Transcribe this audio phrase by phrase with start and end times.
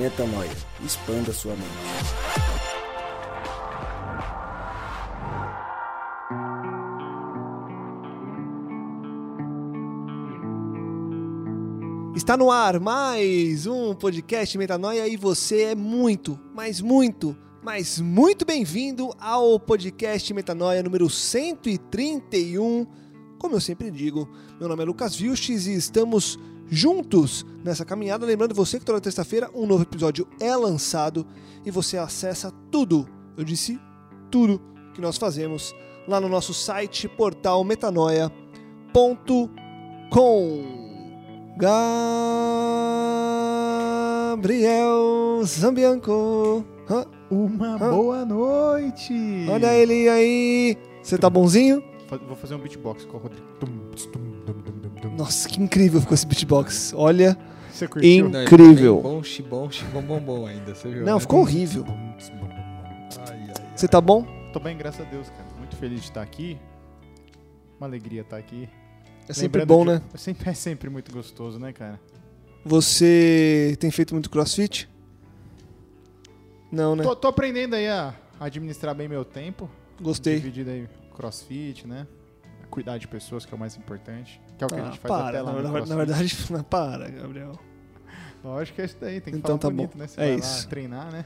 [0.00, 0.48] Metanoia.
[0.82, 1.68] Expanda sua mente.
[12.16, 18.46] Está no ar mais um podcast Metanoia e você é muito, mas muito, mas muito
[18.46, 22.86] bem-vindo ao podcast Metanoia número 131.
[23.38, 24.26] Como eu sempre digo,
[24.58, 26.38] meu nome é Lucas Vilches e estamos
[26.70, 28.24] juntos nessa caminhada.
[28.24, 31.26] Lembrando você que toda terça-feira um novo episódio é lançado
[31.64, 33.06] e você acessa tudo,
[33.36, 33.78] eu disse
[34.30, 34.60] tudo
[34.94, 35.74] que nós fazemos
[36.08, 38.30] lá no nosso site portal metanoia.com.
[44.30, 46.64] Gabriel Zambianco.
[46.88, 47.04] Hã?
[47.30, 47.90] Uma Hã?
[47.90, 49.12] boa noite!
[49.48, 50.76] Olha ele aí.
[51.02, 51.82] Você tá bonzinho?
[52.26, 53.46] Vou fazer um beatbox com o Rodrigo.
[53.60, 53.66] Tum,
[54.10, 54.29] tum,
[55.10, 55.16] dum.
[55.16, 56.92] Nossa, que incrível ficou esse beatbox.
[56.94, 57.36] Olha.
[57.70, 58.28] Você curtiu?
[58.28, 59.00] Não, Incrível.
[59.00, 61.04] Bom, xibom, xibom, bom, bom ainda, você viu?
[61.04, 61.20] Não, né?
[61.20, 61.84] ficou horrível.
[63.74, 64.26] Você tá bom?
[64.52, 65.46] Tô bem, graças a Deus, cara.
[65.58, 66.58] Muito feliz de estar aqui.
[67.78, 68.68] Uma alegria estar aqui.
[69.28, 70.02] É sempre Lembrando bom, de- né?
[70.12, 71.98] É sempre, é sempre muito gostoso, né, cara?
[72.64, 74.88] Você tem feito muito crossfit?
[76.70, 77.02] Não, né?
[77.02, 79.70] Tô, tô aprendendo aí a administrar bem meu tempo.
[80.00, 80.36] Gostei.
[80.36, 82.06] Dividido aí crossfit, né?
[82.68, 84.40] Cuidar de pessoas, que é o mais importante.
[84.60, 86.36] Que é o que a Ah, gente faz para, até lá na, no na- verdade,
[86.52, 87.58] não, para, Gabriel.
[88.44, 89.98] Lógico que é isso daí, tem que Então falar tá bonito, bom.
[90.00, 90.06] né?
[90.06, 90.62] Você É vai isso.
[90.64, 91.24] lá treinar, né?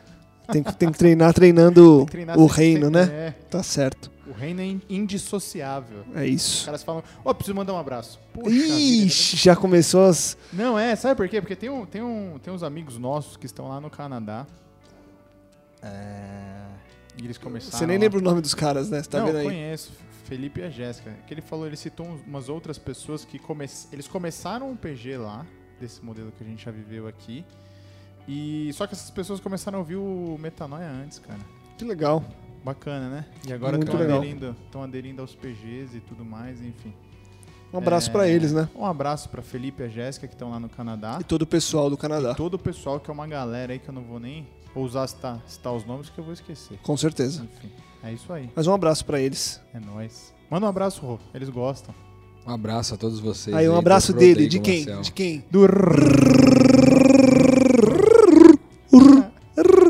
[0.52, 3.12] Tem que, tem que treinar treinando que treinar o reino, sempre- né?
[3.12, 4.08] É, Tá certo.
[4.26, 6.04] o reino é in- indissociável.
[6.14, 6.64] É Os isso.
[6.66, 8.20] caras falam, ó, preciso mandar um abraço.
[8.36, 8.50] Né?
[8.50, 10.36] Ixi, já começou as.
[10.52, 11.40] Não, é, sabe por quê?
[11.40, 14.46] Porque tem, um, tem, um, tem uns amigos nossos que estão lá no Canadá.
[15.82, 16.62] É,
[17.20, 17.78] E eles começaram.
[17.78, 19.02] Você nem lembra o nome dos caras, né?
[19.02, 19.46] Você tá Não, vendo eu aí?
[19.46, 19.92] conheço.
[20.24, 21.12] Felipe e a Jéssica.
[21.26, 23.66] Que ele falou, ele citou umas outras pessoas que come...
[23.92, 25.46] eles começaram um PG lá,
[25.80, 27.44] desse modelo que a gente já viveu aqui.
[28.26, 31.40] E só que essas pessoas começaram a ouvir o Metanoia antes, cara.
[31.76, 32.24] Que legal.
[32.64, 33.26] Bacana, né?
[33.46, 36.94] E agora estão aderindo, tão aderindo aos PGs e tudo mais, enfim.
[37.70, 38.68] Um abraço É, pra eles, né?
[38.74, 41.18] Um abraço pra Felipe e a Jéssica que estão lá no Canadá.
[41.20, 42.32] E todo o pessoal do Canadá.
[42.32, 45.06] E todo o pessoal que é uma galera aí que eu não vou nem ousar
[45.08, 46.78] citar, citar os nomes que eu vou esquecer.
[46.82, 47.42] Com certeza.
[47.44, 47.70] Enfim,
[48.04, 48.50] é isso aí.
[48.54, 49.60] Mas um abraço pra eles.
[49.72, 50.32] É nóis.
[50.50, 51.18] Manda um abraço, Rô.
[51.34, 51.94] Eles gostam.
[52.46, 53.56] Um abraço a todos vocês.
[53.56, 54.46] Aí, um abraço dele.
[54.46, 54.84] De quem?
[55.00, 55.44] De quem?
[55.50, 55.60] Do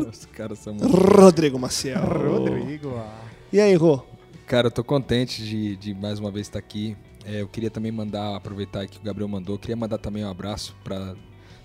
[0.09, 0.95] Os caras são muito...
[0.95, 2.01] Rodrigo Maciel.
[2.01, 2.93] Rodrigo.
[2.95, 3.25] ah.
[3.51, 4.01] E aí, Rô?
[4.47, 6.95] Cara, eu tô contente de, de mais uma vez estar aqui.
[7.25, 10.75] É, eu queria também mandar, aproveitar que o Gabriel mandou, queria mandar também um abraço
[10.83, 11.15] para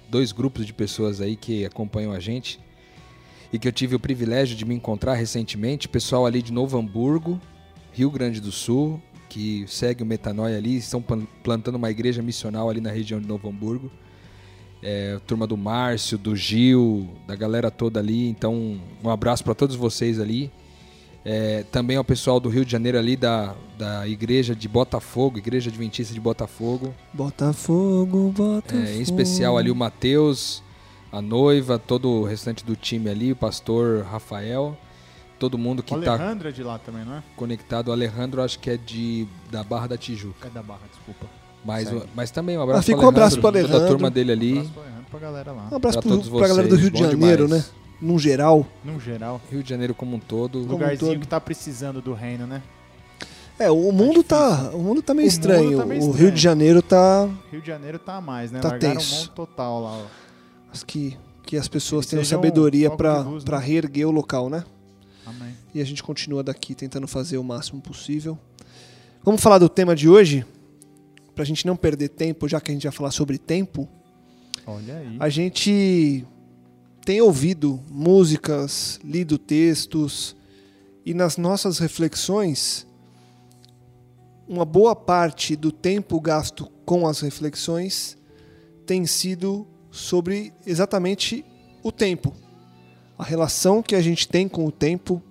[0.08, 2.58] dois grupos de pessoas aí que acompanham a gente
[3.52, 5.88] e que eu tive o privilégio de me encontrar recentemente.
[5.88, 7.40] Pessoal ali de Novo Hamburgo,
[7.92, 12.68] Rio Grande do Sul, que segue o Metanoia ali, estão plan- plantando uma igreja missional
[12.68, 13.90] ali na região de Novo Hamburgo.
[14.82, 18.28] É, turma do Márcio, do Gil, da galera toda ali.
[18.28, 20.50] Então, um abraço para todos vocês ali.
[21.22, 25.68] É, também ao pessoal do Rio de Janeiro ali, da, da igreja de Botafogo, Igreja
[25.68, 26.94] Adventista de Botafogo.
[27.12, 28.82] Botafogo, Botafogo.
[28.86, 30.62] É, em especial ali o Matheus,
[31.12, 34.76] a noiva, todo o restante do time ali, o pastor Rafael.
[35.38, 37.22] Todo mundo que O está Alejandro é de lá também, não é?
[37.34, 37.88] conectado.
[37.88, 40.46] O Alejandro acho que é de, da Barra da Tijuca.
[40.46, 41.26] É da Barra, desculpa.
[41.64, 43.88] Mas, o- mas também um abraço Ah, fica um abraço pro Toda a Alejandro.
[43.88, 44.50] turma dele Um ali.
[44.52, 45.68] abraço pro Alejandro, pra galera lá.
[45.72, 47.64] Um abraço todos pra galera do Rio de Janeiro, demais.
[47.66, 47.70] né?
[48.02, 48.66] Num geral.
[48.84, 49.40] Num geral.
[49.50, 50.60] Rio de Janeiro como um todo.
[50.60, 51.20] Como Lugarzinho todo.
[51.20, 52.62] que tá precisando do reino, né?
[53.58, 55.78] É, o mundo tá, o mundo tá meio O mundo estranho.
[55.78, 56.32] tá meio O Rio estranho.
[56.32, 58.58] de Janeiro tá, Rio de Janeiro tá a mais, né?
[58.60, 59.14] Tá Largaram tenso.
[59.14, 59.90] um monte total lá.
[59.90, 60.19] ó.
[60.86, 61.16] Que
[61.50, 63.58] que as pessoas Que tenham sabedoria pra né?
[63.60, 64.64] reerguer o local, né?
[65.26, 65.52] Amém.
[65.74, 68.38] E a gente continua daqui tentando fazer o máximo possível.
[69.24, 70.46] Vamos falar do tema de hoje?
[71.34, 73.88] Pra gente não perder tempo, já que a gente vai falar sobre tempo.
[74.64, 75.16] Olha aí.
[75.18, 76.24] A gente
[77.04, 80.36] tem ouvido músicas, lido textos
[81.04, 82.86] e nas nossas reflexões,
[84.46, 88.16] uma boa parte do tempo gasto com as reflexões
[88.86, 91.44] tem sido sobre exatamente
[91.82, 92.34] o tempo.
[93.18, 95.22] A relação que a gente tem com o tempo,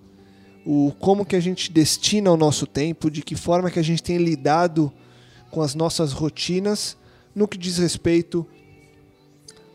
[0.66, 4.04] o como que a gente destina o nosso tempo, de que forma que a gente
[4.04, 4.92] tem lidado
[5.50, 6.98] com as nossas rotinas
[7.34, 8.46] no que diz respeito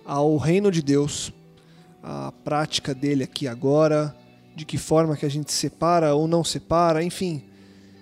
[0.05, 1.33] ao reino de Deus,
[2.03, 4.15] a prática dele aqui agora,
[4.55, 7.43] de que forma que a gente separa ou não separa, enfim.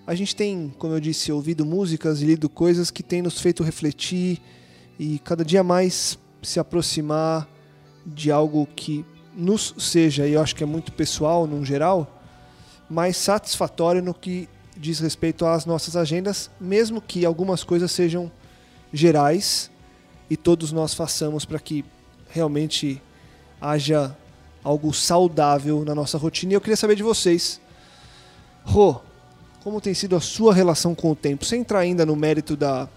[0.06, 3.62] A gente tem, como eu disse, ouvido músicas e lido coisas que têm nos feito
[3.62, 4.40] refletir
[4.98, 7.48] e cada dia mais se aproximar
[8.04, 9.04] de algo que
[9.34, 12.20] nos seja, e eu acho que é muito pessoal num geral,
[12.88, 18.30] mais satisfatório no que diz respeito às nossas agendas, mesmo que algumas coisas sejam
[18.92, 19.70] gerais
[20.28, 21.84] e todos nós façamos para que
[22.28, 23.00] realmente
[23.60, 24.16] haja
[24.64, 26.52] algo saudável na nossa rotina.
[26.52, 27.60] E eu queria saber de vocês,
[28.64, 29.00] Rô,
[29.62, 31.44] como tem sido a sua relação com o tempo?
[31.44, 32.88] Sem entrar ainda no mérito da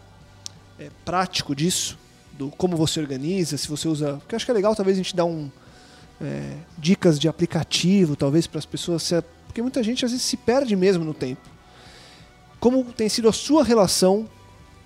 [0.79, 1.97] é, prático disso,
[2.37, 4.17] do como você organiza, se você usa.
[4.17, 5.49] Porque eu acho que é legal talvez a gente dar um.
[6.21, 9.03] É, dicas de aplicativo, talvez, para as pessoas.
[9.03, 11.41] Se, porque muita gente às vezes se perde mesmo no tempo.
[12.59, 14.29] Como tem sido a sua relação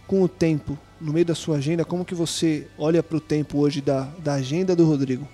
[0.08, 1.86] com o tempo no meio da sua agenda?
[1.86, 5.28] Como que você olha para o tempo hoje da, da agenda do Rodrigo?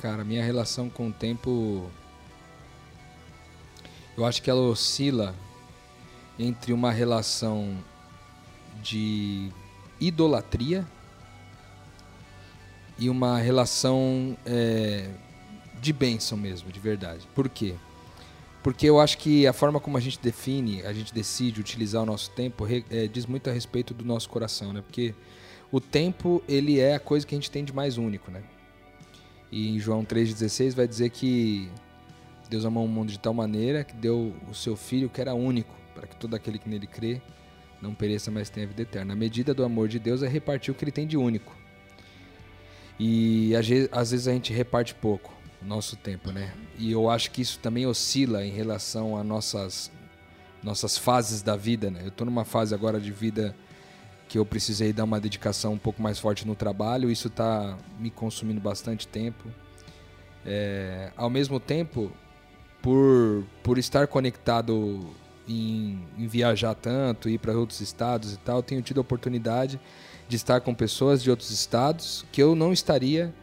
[0.00, 1.90] Cara, minha relação com o tempo.
[4.16, 5.34] Eu acho que ela oscila
[6.38, 7.76] entre uma relação
[8.82, 9.50] de
[10.00, 10.86] idolatria
[13.00, 15.08] e uma relação é,
[15.80, 17.26] de bênção mesmo, de verdade.
[17.34, 17.74] Por quê?
[18.62, 22.06] Porque eu acho que a forma como a gente define, a gente decide utilizar o
[22.06, 24.82] nosso tempo, é, diz muito a respeito do nosso coração, né?
[24.82, 25.14] Porque
[25.72, 28.42] o tempo, ele é a coisa que a gente tem de mais único, né?
[29.50, 31.70] E em João 3,16 vai dizer que
[32.50, 35.74] Deus amou o mundo de tal maneira que deu o seu Filho que era único,
[35.94, 37.22] para que todo aquele que nele crê
[37.80, 39.14] não pereça, mas tenha vida eterna.
[39.14, 41.59] A medida do amor de Deus é repartir o que ele tem de único.
[43.02, 45.32] E às vezes a gente reparte pouco
[45.62, 46.52] o nosso tempo, né?
[46.78, 49.90] E eu acho que isso também oscila em relação a nossas
[50.62, 52.00] nossas fases da vida, né?
[52.02, 53.56] Eu estou numa fase agora de vida
[54.28, 58.10] que eu precisei dar uma dedicação um pouco mais forte no trabalho, isso está me
[58.10, 59.48] consumindo bastante tempo.
[60.44, 62.12] É, ao mesmo tempo,
[62.82, 65.08] por, por estar conectado
[65.50, 69.80] em, em viajar tanto, ir para outros estados e tal, tenho tido a oportunidade
[70.28, 73.34] de estar com pessoas de outros estados que eu não estaria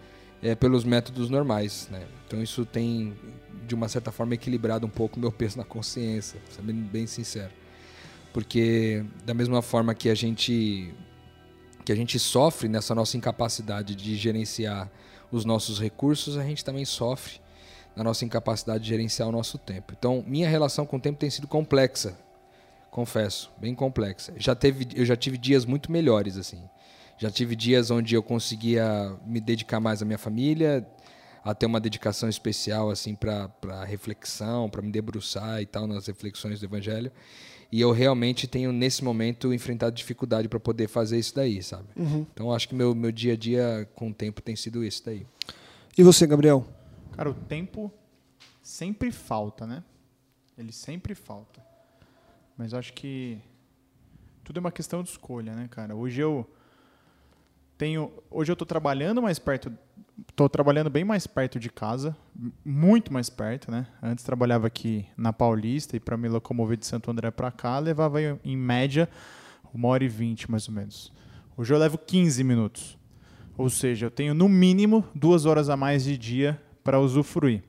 [0.41, 1.89] é, pelos métodos normais.
[1.91, 2.05] Né?
[2.25, 3.13] Então isso tem,
[3.67, 7.51] de uma certa forma, equilibrado um pouco o meu peso na consciência, sendo bem sincero.
[8.31, 10.93] Porque da mesma forma que a gente
[11.83, 14.91] que a gente sofre nessa nossa incapacidade de gerenciar
[15.31, 17.39] os nossos recursos, a gente também sofre
[17.97, 19.91] na nossa incapacidade de gerenciar o nosso tempo.
[19.97, 22.15] Então, minha relação com o tempo tem sido complexa,
[22.91, 24.33] confesso, bem complexa.
[24.37, 26.61] Já teve, eu já tive dias muito melhores assim.
[27.17, 30.87] Já tive dias onde eu conseguia me dedicar mais à minha família,
[31.43, 36.59] a ter uma dedicação especial assim para reflexão, para me debruçar e tal nas reflexões
[36.59, 37.11] do Evangelho.
[37.71, 41.87] E eu realmente tenho nesse momento enfrentado dificuldade para poder fazer isso daí, sabe?
[41.95, 42.27] Uhum.
[42.31, 45.25] Então acho que meu meu dia a dia com o tempo tem sido isso daí.
[45.97, 46.76] E você, Gabriel?
[47.17, 47.91] Cara, o tempo
[48.61, 49.83] sempre falta, né?
[50.55, 51.59] Ele sempre falta.
[52.55, 53.39] Mas acho que
[54.43, 55.95] tudo é uma questão de escolha, né, cara?
[55.95, 56.47] Hoje eu
[57.75, 59.75] tenho, hoje eu estou trabalhando mais perto,
[60.29, 62.15] estou trabalhando bem mais perto de casa,
[62.63, 63.87] muito mais perto, né?
[63.99, 68.21] Antes trabalhava aqui na Paulista e para me locomover de Santo André para cá levava
[68.21, 69.09] em média
[69.73, 71.11] uma hora e vinte mais ou menos.
[71.57, 72.95] Hoje eu levo 15 minutos,
[73.57, 77.61] ou seja, eu tenho no mínimo duas horas a mais de dia para usufruir.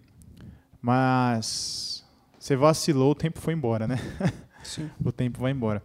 [0.81, 2.07] Mas
[2.39, 3.97] você vacilou, o tempo foi embora, né?
[4.63, 4.89] Sim.
[5.05, 5.83] o tempo vai embora.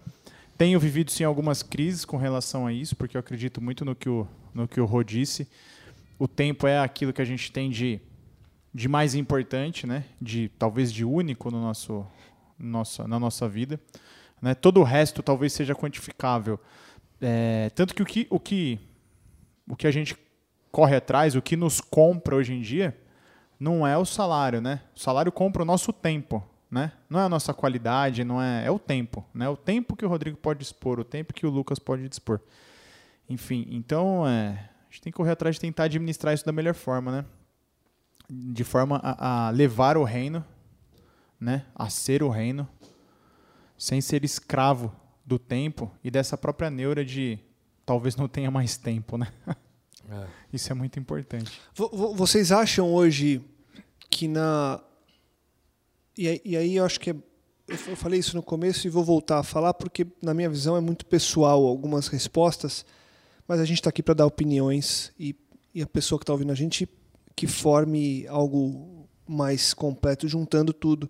[0.56, 4.08] Tenho vivido sim algumas crises com relação a isso, porque eu acredito muito no que
[4.08, 5.48] o, no que o Rô disse.
[6.20, 8.00] O tempo é aquilo que a gente tem de,
[8.72, 10.04] de mais importante, né?
[10.22, 12.06] de talvez de único no nosso,
[12.60, 13.80] nossa, na nossa vida.
[14.40, 14.54] Né?
[14.54, 16.60] Todo o resto talvez seja quantificável.
[17.20, 18.80] É, tanto que o, que o que
[19.68, 20.16] o que a gente
[20.72, 22.96] corre atrás, o que nos compra hoje em dia,
[23.64, 24.82] não é o salário, né?
[24.96, 26.44] O salário compra o nosso tempo
[26.74, 26.92] né?
[27.08, 29.48] Não é a nossa qualidade, não é, é o tempo, né?
[29.48, 32.40] O tempo que o Rodrigo pode dispor, o tempo que o Lucas pode dispor.
[33.30, 36.74] Enfim, então é, a gente tem que correr atrás de tentar administrar isso da melhor
[36.74, 37.26] forma, né?
[38.28, 40.44] De forma a, a levar o reino,
[41.40, 41.64] né?
[41.76, 42.68] A ser o reino,
[43.78, 44.92] sem ser escravo
[45.24, 47.38] do tempo e dessa própria neura de
[47.86, 49.32] talvez não tenha mais tempo, né?
[50.10, 50.26] É.
[50.52, 51.62] Isso é muito importante.
[52.16, 53.46] Vocês acham hoje
[54.14, 54.80] que na
[56.16, 57.16] e, e aí eu acho que é,
[57.68, 60.80] eu falei isso no começo e vou voltar a falar porque na minha visão é
[60.80, 62.86] muito pessoal algumas respostas,
[63.48, 65.36] mas a gente está aqui para dar opiniões e,
[65.74, 66.88] e a pessoa que está ouvindo a gente
[67.36, 71.10] que forme algo mais completo, juntando tudo.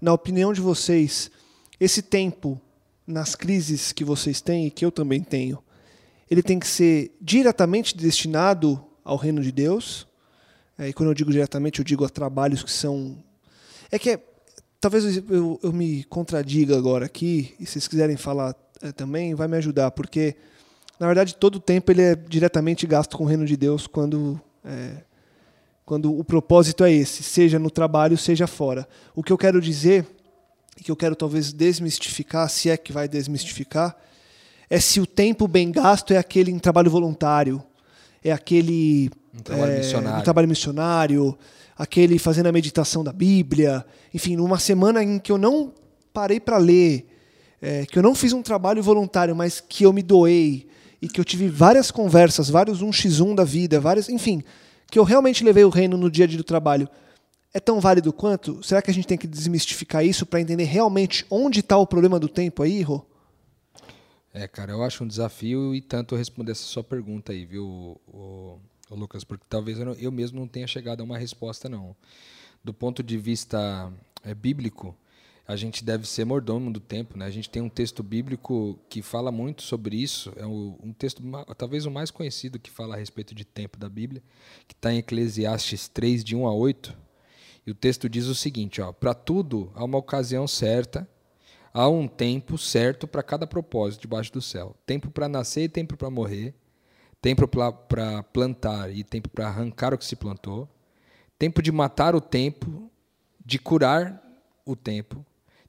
[0.00, 1.30] Na opinião de vocês,
[1.78, 2.60] esse tempo
[3.06, 5.62] nas crises que vocês têm e que eu também tenho,
[6.28, 10.08] ele tem que ser diretamente destinado ao reino de Deus.
[10.78, 13.16] É, e quando eu digo diretamente, eu digo a trabalhos que são
[13.90, 14.20] é que é,
[14.80, 19.46] talvez eu, eu, me contradiga agora aqui, e se vocês quiserem falar é, também, vai
[19.46, 20.34] me ajudar, porque
[20.98, 24.40] na verdade todo o tempo ele é diretamente gasto com o reino de Deus quando
[24.64, 25.02] é,
[25.84, 28.88] quando o propósito é esse, seja no trabalho, seja fora.
[29.14, 30.06] O que eu quero dizer,
[30.78, 33.94] e que eu quero talvez desmistificar, se é que vai desmistificar,
[34.70, 37.62] é se o tempo bem gasto é aquele em trabalho voluntário,
[38.22, 40.18] é aquele Um trabalho é, missionário.
[40.18, 41.38] no trabalho missionário,
[41.76, 45.72] aquele fazendo a meditação da Bíblia, enfim, numa semana em que eu não
[46.12, 47.06] parei para ler,
[47.60, 50.68] é, que eu não fiz um trabalho voluntário, mas que eu me doei
[51.02, 54.42] e que eu tive várias conversas, vários 1x1 da vida, várias, enfim,
[54.90, 56.88] que eu realmente levei o reino no dia a dia do trabalho.
[57.52, 58.62] É tão válido quanto?
[58.62, 62.18] Será que a gente tem que desmistificar isso para entender realmente onde está o problema
[62.18, 63.04] do tempo aí, Rô?
[64.32, 68.00] É, cara, eu acho um desafio e tanto responder essa sua pergunta aí, viu, o,
[68.08, 68.58] o
[68.90, 69.24] Lucas?
[69.24, 71.96] Porque talvez eu, não- eu mesmo não tenha chegado a uma resposta, não.
[72.62, 74.96] Do ponto de vista é, bíblico,
[75.46, 77.26] a gente deve ser mordomo do tempo, né?
[77.26, 81.22] A gente tem um texto bíblico que fala muito sobre isso, é um texto
[81.56, 84.22] talvez o mais conhecido que fala a respeito de tempo da Bíblia,
[84.66, 86.96] que está em Eclesiastes 3, de 1 a 8.
[87.66, 91.06] E o texto diz o seguinte, para tudo há uma ocasião certa,
[91.74, 94.74] há um tempo certo para cada propósito debaixo do céu.
[94.86, 96.54] Tempo para nascer e tempo para morrer,
[97.24, 100.68] tempo para plantar e tempo para arrancar o que se plantou,
[101.38, 102.92] tempo de matar o tempo,
[103.42, 104.22] de curar
[104.62, 105.24] o tempo,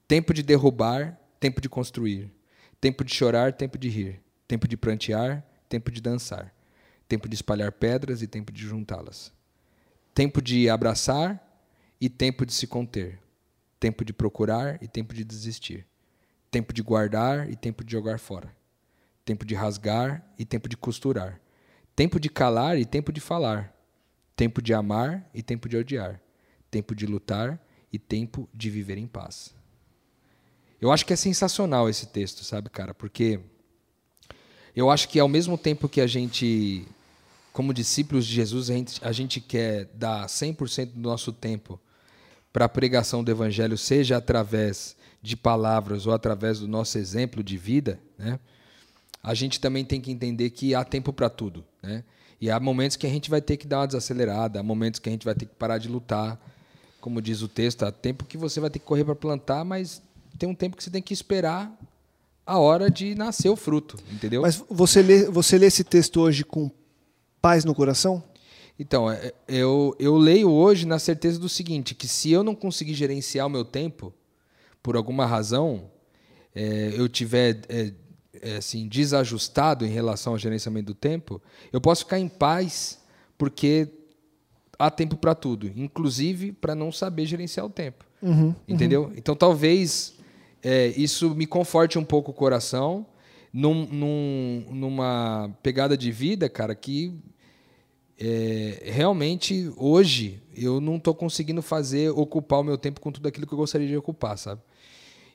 [0.06, 2.30] tempo de derrubar, tempo de construir,
[2.82, 6.54] tempo de chorar, tempo de rir, tempo de prantear, tempo de dançar,
[7.08, 9.32] tempo de espalhar pedras e tempo de juntá-las,
[10.14, 11.42] tempo de abraçar
[12.02, 13.18] e tempo de se conter,
[13.80, 15.88] tempo de procurar e tempo de desistir,
[16.52, 18.54] tempo de guardar e tempo de jogar fora,
[19.24, 21.40] tempo de rasgar e tempo de costurar,
[21.96, 23.74] tempo de calar e tempo de falar,
[24.36, 26.22] tempo de amar e tempo de odiar,
[26.70, 27.60] tempo de lutar
[27.92, 29.56] e tempo de viver em paz.
[30.82, 32.94] Eu acho que é sensacional esse texto, sabe, cara?
[32.94, 33.40] Porque
[34.76, 36.86] eu acho que ao mesmo tempo que a gente,
[37.54, 41.80] como discípulos de Jesus, a gente, a gente quer dar 100% do nosso tempo
[42.52, 47.58] para a pregação do evangelho, seja através de palavras ou através do nosso exemplo de
[47.58, 48.38] vida, né?
[49.26, 52.04] A gente também tem que entender que há tempo para tudo, né?
[52.40, 55.10] E há momentos que a gente vai ter que dar uma desacelerada, há momentos que
[55.10, 56.40] a gente vai ter que parar de lutar.
[57.02, 60.00] Como diz o texto, há tempo que você vai ter que correr para plantar, mas
[60.38, 61.76] tem um tempo que você tem que esperar
[62.46, 64.44] a hora de nascer o fruto, entendeu?
[64.44, 66.70] Mas você lê, você lê esse texto hoje com
[67.42, 68.24] paz no coração?
[68.78, 72.94] Então, é- eu, eu leio hoje na certeza do seguinte, que se eu não conseguir
[72.94, 74.14] gerenciar o meu tempo,
[74.84, 75.90] por alguma razão,
[76.54, 77.94] é, eu tiver é, é,
[78.58, 83.00] assim, desajustado em relação ao gerenciamento do tempo, eu posso ficar em paz,
[83.38, 83.88] porque
[84.78, 88.04] há tempo para tudo, inclusive para não saber gerenciar o tempo.
[88.68, 89.12] Entendeu?
[89.16, 90.16] Então, talvez
[90.64, 93.06] é, isso me conforte um pouco o coração
[93.54, 97.14] num- num- numa pegada de vida, cara, que
[98.18, 103.46] é, realmente hoje eu não estou conseguindo fazer ocupar o meu tempo com tudo aquilo
[103.46, 104.62] que eu gostaria de ocupar, sabe?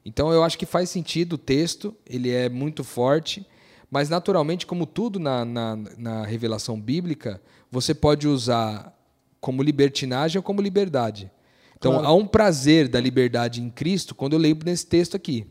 [0.04, 3.46] Então eu acho que faz sentido o texto, ele é muito forte,
[3.90, 7.40] mas naturalmente, como tudo na, na, na revelação bíblica,
[7.70, 8.96] você pode usar
[9.40, 11.30] como libertinagem ou como liberdade.
[11.76, 12.06] Então Claro.
[12.08, 15.46] há um prazer da liberdade em Cristo quando eu leio nesse texto aqui.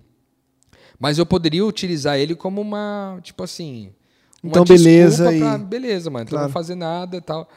[0.99, 3.91] Mas eu poderia utilizar ele como uma, tipo assim,
[4.43, 6.43] uma Então, beleza pra- e- beleza, mano, Claro.
[6.45, 7.49] não vou fazer nada e tal.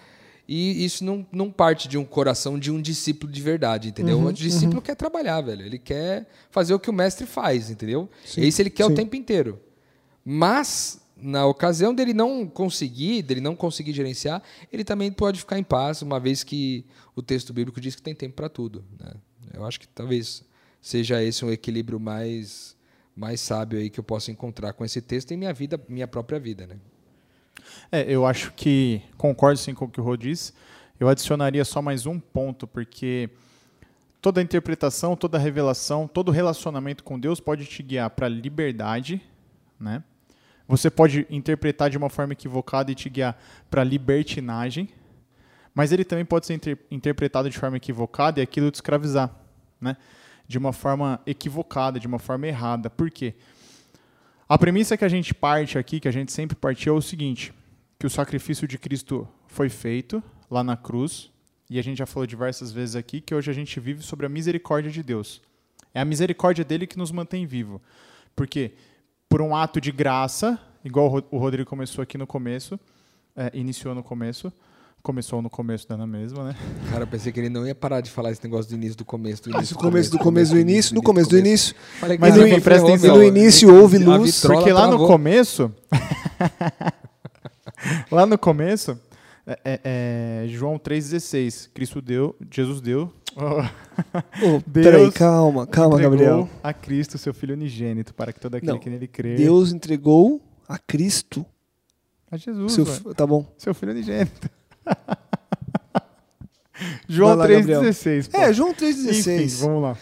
[0.47, 4.19] E isso não, não parte de um coração de um discípulo de verdade, entendeu?
[4.19, 5.65] Uhum, o discípulo quer trabalhar, velho.
[5.65, 8.09] Ele quer fazer o que o mestre faz, entendeu?
[8.25, 8.93] Sim, Esse ele quer sim.
[8.93, 9.61] o tempo inteiro.
[10.25, 15.65] Mas, na ocasião dele não conseguir, dele não conseguir gerenciar, ele também pode ficar em
[15.65, 16.85] paz, uma vez que
[17.15, 18.85] o texto bíblico diz que tem tempo para tudo.
[19.01, 19.13] Né?
[19.55, 20.43] Eu acho que talvez
[20.81, 22.77] seja esse um equilíbrio mais,
[23.15, 26.41] mais sábio aí que eu posso encontrar com esse texto em minha vida, minha própria
[26.41, 26.77] vida, né?
[27.91, 30.53] É, eu acho que concordo sim com o que o Rô disse.
[30.99, 33.29] Eu adicionaria só mais um ponto, porque
[34.21, 39.21] toda interpretação, toda revelação, todo relacionamento com Deus pode te guiar para a liberdade,
[39.81, 40.03] né?
[40.69, 43.37] Você pode interpretar de uma forma equivocada e te guiar
[43.69, 44.89] para a libertinagem,
[45.75, 49.35] mas ele também pode ser inter- interpretado de forma equivocada e aquilo te escravizar,
[49.81, 49.97] né?
[50.47, 52.89] De uma forma equivocada, de uma forma errada.
[52.89, 53.35] Por quê?
[54.53, 57.55] A premissa que a gente parte aqui, que a gente sempre partiu, é o seguinte:
[57.99, 61.33] que o sacrifício de Cristo foi feito lá na cruz,
[61.71, 64.29] e a gente já falou diversas vezes aqui que hoje a gente vive sobre a
[64.29, 65.41] misericórdia de Deus.
[65.95, 67.81] É a misericórdia dele que nos mantém vivo.
[68.37, 68.73] Porque
[69.27, 72.79] por um ato de graça, igual o Ro- o Rodrigo começou aqui no começo,
[73.35, 74.53] é, iniciou no começo,
[75.03, 76.57] começou no começo da na mesma, né?
[76.91, 79.05] Cara, eu pensei que ele não ia parar de falar esse negócio do início do
[79.05, 81.75] começo, do Ah, início no começo do começo do início, no começo do início.
[81.99, 85.73] Falei, Mas cara, no- presta atenção, no início houve A luz, Porque lá no começo.
[88.11, 88.99] lá no começo,
[89.47, 89.81] é, é,
[90.45, 91.69] é, João 3,16.
[91.75, 93.13] Cristo deu, Jesus deu.
[93.35, 96.49] Ô, Deus peraí, calma, calma, entregou Gabriel.
[96.63, 99.37] a Cristo, seu Filho unigênito, para que todo aquele Não, que nele crê.
[99.37, 101.45] Deus entregou a Cristo.
[102.31, 103.47] A Jesus, Seu, tá bom.
[103.59, 104.49] seu Filho unigênito.
[107.09, 107.83] João Vai lá, Gabriel.
[107.83, 108.31] 3,16.
[108.31, 108.39] pô.
[108.39, 109.61] É, João Enfim, 3,16.
[109.61, 109.97] vamos lá.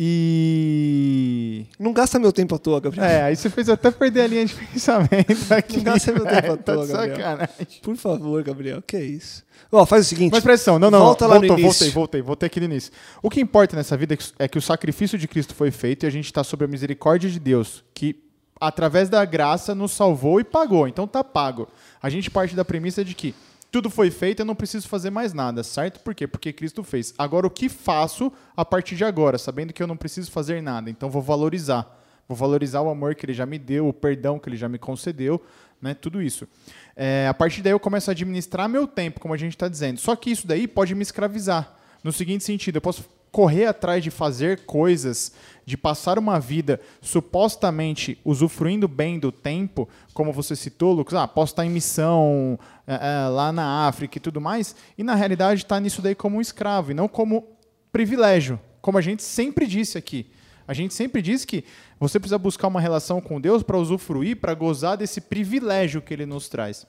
[0.00, 1.66] E.
[1.78, 3.04] Não gasta meu tempo à toa, Gabriel.
[3.04, 5.76] É, aí você fez até perder a linha de pensamento aqui.
[5.78, 7.16] Não gasta meu tempo à tá toa, de Gabriel.
[7.16, 7.66] sacanagem.
[7.82, 9.44] Por favor, Gabriel, que é isso?
[9.70, 10.32] Ó, faz o seguinte.
[10.32, 11.78] Mas atenção, não, não, Volta lá no voltou, início.
[11.86, 12.92] voltei, voltei, voltei aqui no início.
[13.22, 16.04] O que importa nessa vida é que- é que o sacrifício de Cristo foi feito
[16.04, 18.16] e a gente está sob a misericórdia de Deus, que
[18.60, 20.86] através da graça nos salvou e pagou.
[20.88, 21.68] Então tá pago.
[22.00, 23.34] A gente parte da premissa de que
[23.70, 26.00] tudo foi feito, eu não preciso fazer mais nada, certo?
[26.00, 26.26] Por quê?
[26.26, 27.14] Porque Cristo fez.
[27.18, 30.88] Agora o que faço a partir de agora, sabendo que eu não preciso fazer nada?
[30.88, 31.96] Então vou valorizar.
[32.26, 34.78] Vou valorizar o amor que ele já me deu, o perdão que ele já me
[34.78, 35.42] concedeu,
[35.80, 35.94] né?
[35.94, 36.46] Tudo isso.
[36.94, 39.98] É, a partir daí eu começo a administrar meu tempo, como a gente está dizendo.
[39.98, 41.74] Só que isso daí pode me escravizar.
[42.02, 45.32] No seguinte sentido, eu posso correr atrás de fazer coisas,
[45.64, 51.52] de passar uma vida supostamente usufruindo bem do tempo, como você citou, Lucas, ah, posso
[51.52, 52.58] estar em missão
[52.90, 56.38] é, é, lá na África e tudo mais, e na realidade está nisso daí como
[56.38, 57.46] um escravo e não como
[57.92, 60.30] privilégio, como a gente sempre disse aqui.
[60.66, 61.64] A gente sempre diz que
[62.00, 66.24] você precisa buscar uma relação com Deus para usufruir, para gozar desse privilégio que ele
[66.24, 66.86] nos traz.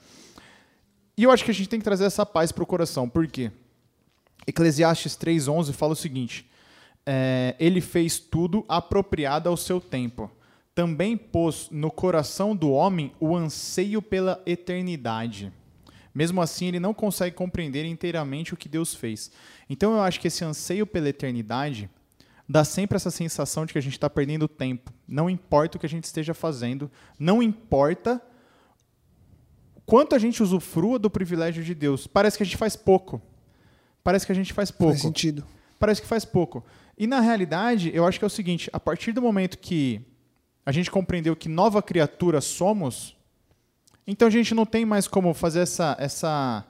[1.18, 3.10] E eu acho que a gente tem que trazer essa paz para o coração.
[3.10, 3.52] Por quê?
[4.48, 6.50] Eclesiastes 3,11 fala o seguinte:
[7.06, 10.32] é, Ele fez tudo apropriado ao seu tempo.
[10.74, 15.52] Também pôs no coração do homem o anseio pela eternidade.
[16.20, 19.32] Mesmo assim, ele não consegue compreender inteiramente o que Deus fez.
[19.70, 21.90] Então, eu acho que esse anseio pela eternidade
[22.46, 24.92] dá sempre essa sensação de que a gente está perdendo tempo.
[25.08, 28.22] Não importa o que a gente esteja fazendo, não importa
[29.86, 32.06] quanto a gente usufrua do privilégio de Deus.
[32.06, 33.22] Parece que a gente faz pouco.
[34.04, 34.96] Parece que a gente faz pouco.
[34.96, 35.46] Faz sentido.
[35.80, 36.66] Parece que faz pouco.
[36.98, 40.02] E na realidade, eu acho que é o seguinte: a partir do momento que
[40.66, 43.16] a gente compreendeu que nova criatura somos,
[44.12, 46.66] então a gente não tem mais como fazer essa, essa,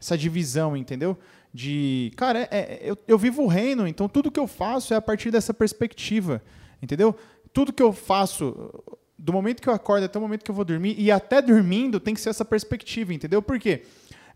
[0.00, 1.18] essa divisão, entendeu?
[1.52, 4.96] De, cara, é- é- eu, eu vivo o reino, então tudo que eu faço é
[4.96, 6.42] a partir dessa perspectiva,
[6.82, 7.14] entendeu?
[7.52, 8.70] Tudo que eu faço,
[9.18, 12.00] do momento que eu acordo até o momento que eu vou dormir, e até dormindo,
[12.00, 13.40] tem que ser essa perspectiva, entendeu?
[13.40, 13.82] Por quê?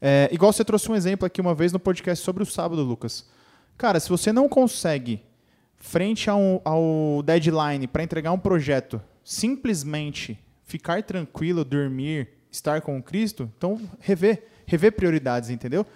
[0.00, 3.28] É, igual você trouxe um exemplo aqui uma vez no podcast sobre o sábado, Lucas.
[3.76, 5.20] Cara, se você não consegue,
[5.76, 13.50] frente ao, ao deadline, para entregar um projeto, simplesmente ficar tranquilo, dormir, estar com Cristo,
[13.56, 15.87] então rever, rever prioridades, entendeu?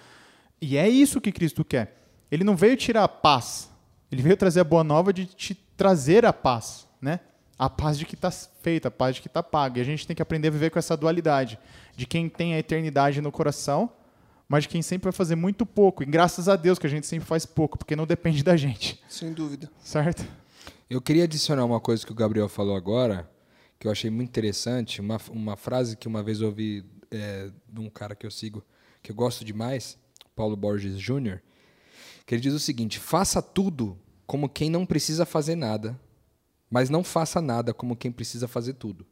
[0.60, 1.96] E é isso que Cristo quer.
[2.30, 3.70] Ele não veio tirar a paz,
[4.10, 7.20] ele veio trazer a boa nova de te trazer a paz, né?
[7.58, 9.78] A paz de que está feita, a paz de que está paga.
[9.78, 11.58] E a gente tem que aprender a viver com essa dualidade
[11.96, 13.90] de quem tem a eternidade no coração,
[14.48, 16.02] mas de quem sempre vai fazer muito pouco.
[16.02, 19.00] E graças a Deus que a gente sempre faz pouco, porque não depende da gente,
[19.08, 19.70] Sem dúvida.
[19.82, 20.24] certo?
[20.90, 23.28] Eu queria adicionar uma coisa que o Gabriel falou agora,
[23.82, 27.80] que eu achei muito interessante, uma, uma frase que uma vez eu ouvi é, de
[27.80, 28.64] um cara que eu sigo,
[29.02, 29.98] que eu gosto demais,
[30.36, 31.40] Paulo Borges Jr.,
[32.24, 36.00] que ele diz o seguinte: faça tudo como quem não precisa fazer nada,
[36.70, 39.04] mas não faça nada como quem precisa fazer tudo.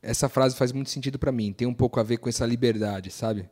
[0.00, 3.10] Essa frase faz muito sentido para mim, tem um pouco a ver com essa liberdade,
[3.10, 3.50] sabe?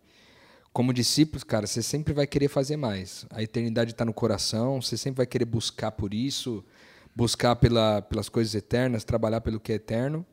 [0.72, 3.26] Como discípulos, cara, você sempre vai querer fazer mais.
[3.28, 6.64] A eternidade está no coração, você sempre vai querer buscar por isso,
[7.14, 10.24] buscar pela, pelas coisas eternas, trabalhar pelo que é eterno.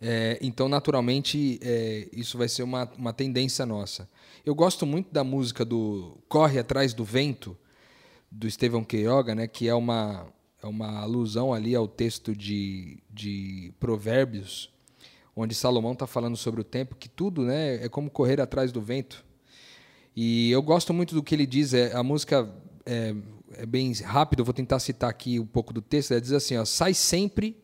[0.00, 4.08] É, então, naturalmente, é, isso vai ser uma, uma tendência nossa.
[4.46, 7.56] Eu gosto muito da música do Corre Atrás do Vento,
[8.30, 10.26] do Estevão Queiroga, né, que é uma,
[10.62, 14.70] é uma alusão ali ao texto de, de Provérbios,
[15.34, 18.80] onde Salomão está falando sobre o tempo, que tudo né, é como correr atrás do
[18.80, 19.24] vento.
[20.14, 22.52] E eu gosto muito do que ele diz, é, a música
[22.84, 23.14] é,
[23.54, 26.64] é bem rápido, vou tentar citar aqui um pouco do texto, ela diz assim, ó,
[26.64, 27.56] sai sempre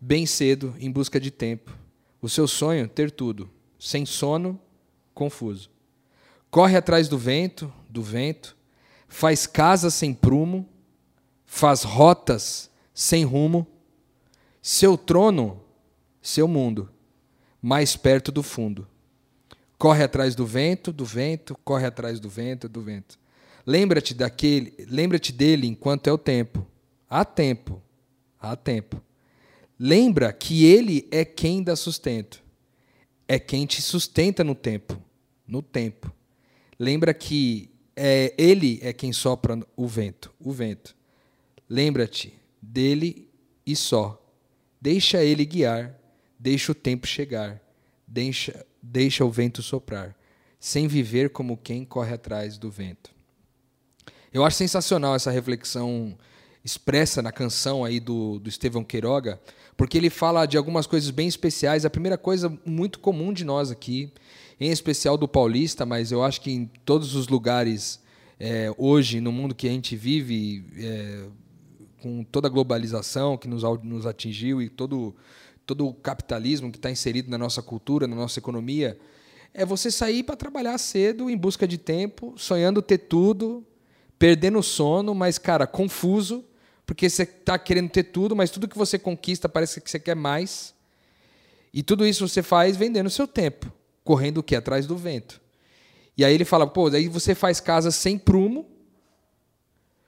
[0.00, 1.76] bem cedo em busca de tempo.
[2.20, 3.48] O seu sonho, ter tudo,
[3.78, 4.60] sem sono,
[5.14, 5.70] confuso.
[6.50, 8.56] Corre atrás do vento, do vento,
[9.06, 10.68] faz casa sem prumo,
[11.44, 13.66] faz rotas sem rumo,
[14.60, 15.62] seu trono,
[16.20, 16.90] seu mundo,
[17.62, 18.86] mais perto do fundo.
[19.78, 23.18] Corre atrás do vento, do vento, corre atrás do vento, do vento.
[23.68, 26.66] Lembra-te daquele, lembra-te dele enquanto é o tempo.
[27.06, 27.82] Há tempo,
[28.40, 28.98] há tempo.
[29.78, 32.42] Lembra que ele é quem dá sustento.
[33.28, 34.98] É quem te sustenta no tempo,
[35.46, 36.10] no tempo.
[36.78, 40.96] Lembra que é, ele é quem sopra o vento, o vento.
[41.68, 43.28] Lembra-te dele
[43.66, 44.18] e só.
[44.80, 45.94] Deixa ele guiar,
[46.38, 47.62] deixa o tempo chegar,
[48.06, 50.16] deixa, deixa o vento soprar,
[50.58, 53.17] sem viver como quem corre atrás do vento.
[54.38, 56.16] Eu acho sensacional essa reflexão
[56.64, 59.40] expressa na canção aí do, do Estevão Queiroga,
[59.76, 61.84] porque ele fala de algumas coisas bem especiais.
[61.84, 64.12] A primeira coisa muito comum de nós aqui,
[64.60, 68.00] em especial do paulista, mas eu acho que em todos os lugares
[68.38, 71.24] é, hoje, no mundo que a gente vive, é,
[72.00, 75.16] com toda a globalização que nos, nos atingiu e todo,
[75.66, 78.96] todo o capitalismo que está inserido na nossa cultura, na nossa economia,
[79.52, 83.66] é você sair para trabalhar cedo, em busca de tempo, sonhando ter tudo,
[84.18, 86.44] perdendo o sono, mas, cara, confuso,
[86.84, 90.16] porque você está querendo ter tudo, mas tudo que você conquista parece que você quer
[90.16, 90.74] mais.
[91.72, 93.70] E tudo isso você faz vendendo o seu tempo,
[94.02, 94.56] correndo o quê?
[94.56, 95.40] Atrás do vento.
[96.16, 98.66] E aí ele fala, pô, daí você faz casas sem prumo,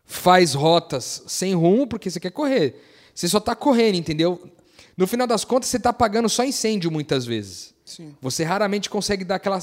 [0.04, 2.82] faz rotas sem rumo, porque você quer correr.
[3.14, 4.50] Você só está correndo, entendeu?
[4.96, 7.74] No final das contas, você está pagando só incêndio muitas vezes.
[7.84, 8.16] Sim.
[8.20, 9.60] Você raramente consegue dar aquela.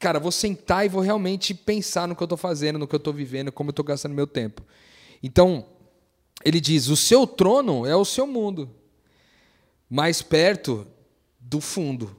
[0.00, 2.98] Cara, vou sentar e vou realmente pensar no que eu estou fazendo, no que eu
[2.98, 4.62] estou vivendo, como eu estou gastando meu tempo.
[5.22, 5.66] Então,
[6.42, 8.70] ele diz: o seu trono é o seu mundo,
[9.88, 10.86] mais perto
[11.38, 12.16] do fundo.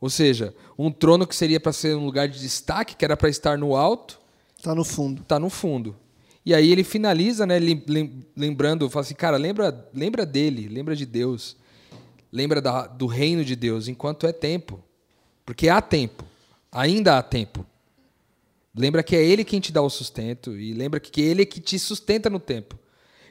[0.00, 3.28] Ou seja, um trono que seria para ser um lugar de destaque, que era para
[3.28, 4.20] estar no alto,
[4.56, 5.22] Está no fundo.
[5.22, 5.96] está no fundo.
[6.44, 7.58] E aí ele finaliza, né,
[8.36, 11.56] lembrando, fala assim, cara, lembra, lembra dele, lembra de Deus,
[12.32, 14.82] lembra da, do reino de Deus, enquanto é tempo,
[15.44, 16.24] porque há tempo,
[16.70, 17.66] ainda há tempo.
[18.74, 21.60] Lembra que é Ele quem te dá o sustento e lembra que é Ele que
[21.60, 22.78] te sustenta no tempo.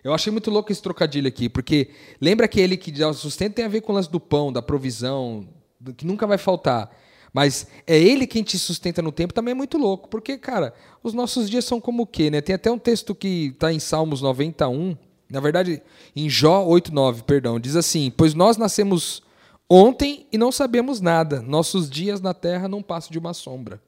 [0.04, 3.56] Eu achei muito louco esse trocadilho aqui, porque lembra que Ele que dá o sustento
[3.56, 5.48] tem a ver com o lance do pão, da provisão,
[5.96, 6.92] que nunca vai faltar.
[7.34, 10.10] Mas é ele quem te sustenta no tempo, também é muito louco.
[10.10, 10.74] Porque, cara,
[11.04, 12.42] os nossos dias são como o quê, né?
[12.42, 14.98] Tem até um texto que está em Salmos 91,
[15.30, 15.82] na verdade,
[16.16, 19.22] em Jó 8,9, perdão, diz assim: Pois nós nascemos
[19.70, 23.82] ontem e não sabemos nada, nossos dias na terra não passam de uma sombra.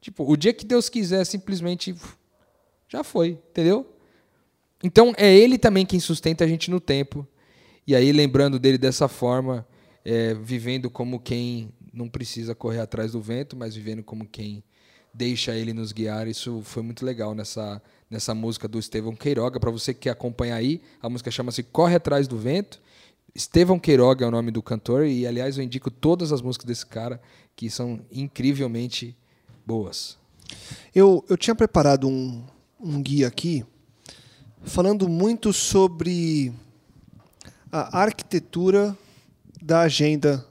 [0.00, 1.94] Tipo, o dia que Deus quiser, simplesmente
[2.88, 3.86] já foi, entendeu?
[4.82, 7.26] Então é Ele também quem sustenta a gente no tempo.
[7.86, 9.66] E aí, lembrando dele dessa forma,
[10.04, 14.62] é, vivendo como quem não precisa correr atrás do vento, mas vivendo como quem
[15.12, 16.26] deixa ele nos guiar.
[16.26, 19.60] Isso foi muito legal nessa, nessa música do Estevão Queiroga.
[19.60, 22.82] Para você que quer acompanhar aí, a música chama-se Corre Atrás do Vento.
[23.34, 26.86] Estevão Queiroga é o nome do cantor, e aliás eu indico todas as músicas desse
[26.86, 27.20] cara,
[27.56, 29.16] que são incrivelmente
[29.66, 30.16] boas.
[30.94, 32.44] Eu, eu tinha preparado um,
[32.78, 33.66] um guia aqui,
[34.62, 36.52] falando muito sobre
[37.72, 38.96] a arquitetura
[39.60, 40.46] da agenda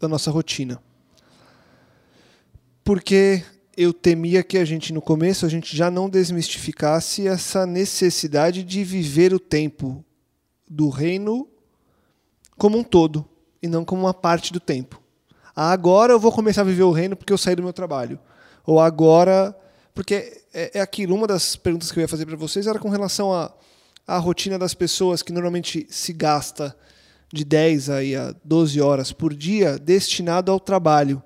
[0.00, 0.82] da nossa rotina.
[2.82, 3.44] Porque
[3.76, 8.82] eu temia que a gente, no começo, a gente já não desmistificasse essa necessidade de
[8.82, 10.02] viver o tempo
[10.66, 11.48] do reino
[12.56, 13.26] como um todo
[13.62, 15.00] e não como uma parte do tempo.
[15.54, 18.18] Ah, agora eu vou começar a viver o reino porque eu saí do meu trabalho.
[18.66, 19.56] Ou agora.
[19.94, 22.88] Porque é, é aquilo, uma das perguntas que eu ia fazer para vocês era com
[22.88, 23.52] relação à
[24.06, 26.76] a, a rotina das pessoas que normalmente se gasta
[27.32, 31.22] de 10 aí a 12 horas por dia destinado ao trabalho.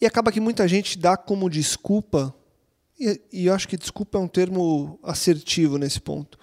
[0.00, 2.34] E acaba que muita gente dá como desculpa,
[2.98, 6.38] e, e eu acho que desculpa é um termo assertivo nesse ponto,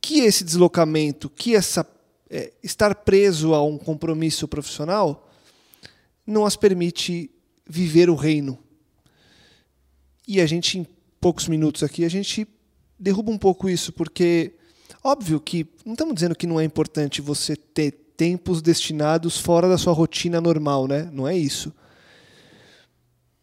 [0.00, 1.86] que esse deslocamento, que essa
[2.28, 5.28] é, estar preso a um compromisso profissional
[6.26, 7.30] não as permite
[7.68, 8.58] viver o reino.
[10.26, 10.86] E a gente, em
[11.20, 12.46] poucos minutos aqui, a gente
[12.98, 14.54] derruba um pouco isso, porque
[15.02, 19.78] Óbvio que não estamos dizendo que não é importante você ter tempos destinados fora da
[19.78, 21.08] sua rotina normal, né?
[21.10, 21.72] Não é isso.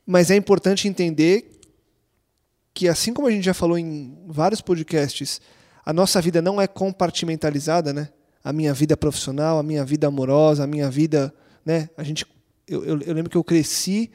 [0.05, 1.59] Mas é importante entender
[2.73, 5.41] que, assim como a gente já falou em vários podcasts,
[5.87, 8.09] a nossa vida não é compartimentalizada, né?
[8.43, 11.33] A minha vida profissional, a minha vida amorosa, a minha vida,
[11.65, 11.89] né?
[11.95, 12.25] A gente,
[12.67, 14.11] eu, eu, eu lembro que eu cresci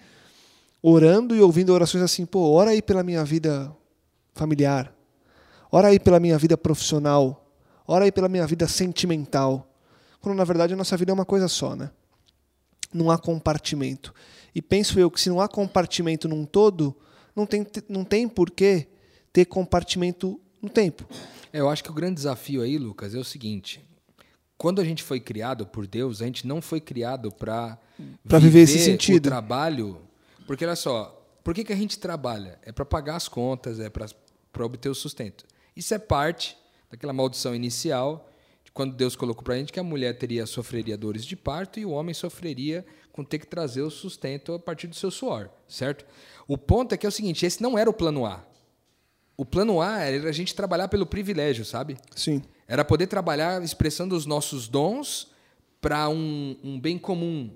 [0.83, 3.75] orando e ouvindo orações assim, pô, ora aí pela minha vida
[4.35, 4.93] familiar,
[5.75, 7.51] Ora aí pela minha vida profissional.
[7.89, 9.75] Ora aí pela minha vida sentimental.
[10.21, 11.91] Quando na verdade a nossa vida é uma coisa só, né?
[12.93, 14.15] Não há compartimento.
[14.55, 16.95] E penso eu que se não há compartimento num todo,
[17.35, 18.87] não tem, não tem por que
[19.33, 21.09] ter compartimento no tempo.
[21.53, 23.81] Eu acho que o grande desafio aí, Lucas, é o seguinte:
[24.57, 28.61] quando a gente foi criado por Deus, a gente não foi criado para viver, viver
[28.61, 29.27] esse sentido.
[29.27, 30.01] o trabalho.
[30.47, 32.59] Porque olha só, por que, que a gente trabalha?
[32.62, 35.45] É para pagar as contas, é para obter o sustento.
[35.77, 36.57] Isso é parte
[36.91, 38.31] daquela maldição inicial,
[38.65, 41.81] de quando Deus colocou para a gente que a mulher teria sofreria dores de parto
[41.81, 45.51] e o homem sofreria com ter que trazer o sustento a partir do seu suor,
[45.69, 46.05] certo?
[46.47, 48.45] O ponto é que é o seguinte, esse não era o plano A.
[49.37, 51.97] O plano A era a gente trabalhar pelo privilégio, sabe?
[52.14, 52.42] Sim.
[52.68, 55.31] Era poder trabalhar expressando os nossos dons
[55.81, 57.51] para um, um bem comum.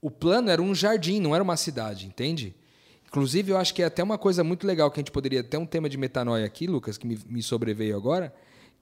[0.00, 2.54] O plano era um jardim, não era uma cidade, entende?
[3.06, 5.56] Inclusive, eu acho que é até uma coisa muito legal que a gente poderia ter
[5.56, 8.32] um tema de metanoia aqui, Lucas, que me, me sobreveio agora,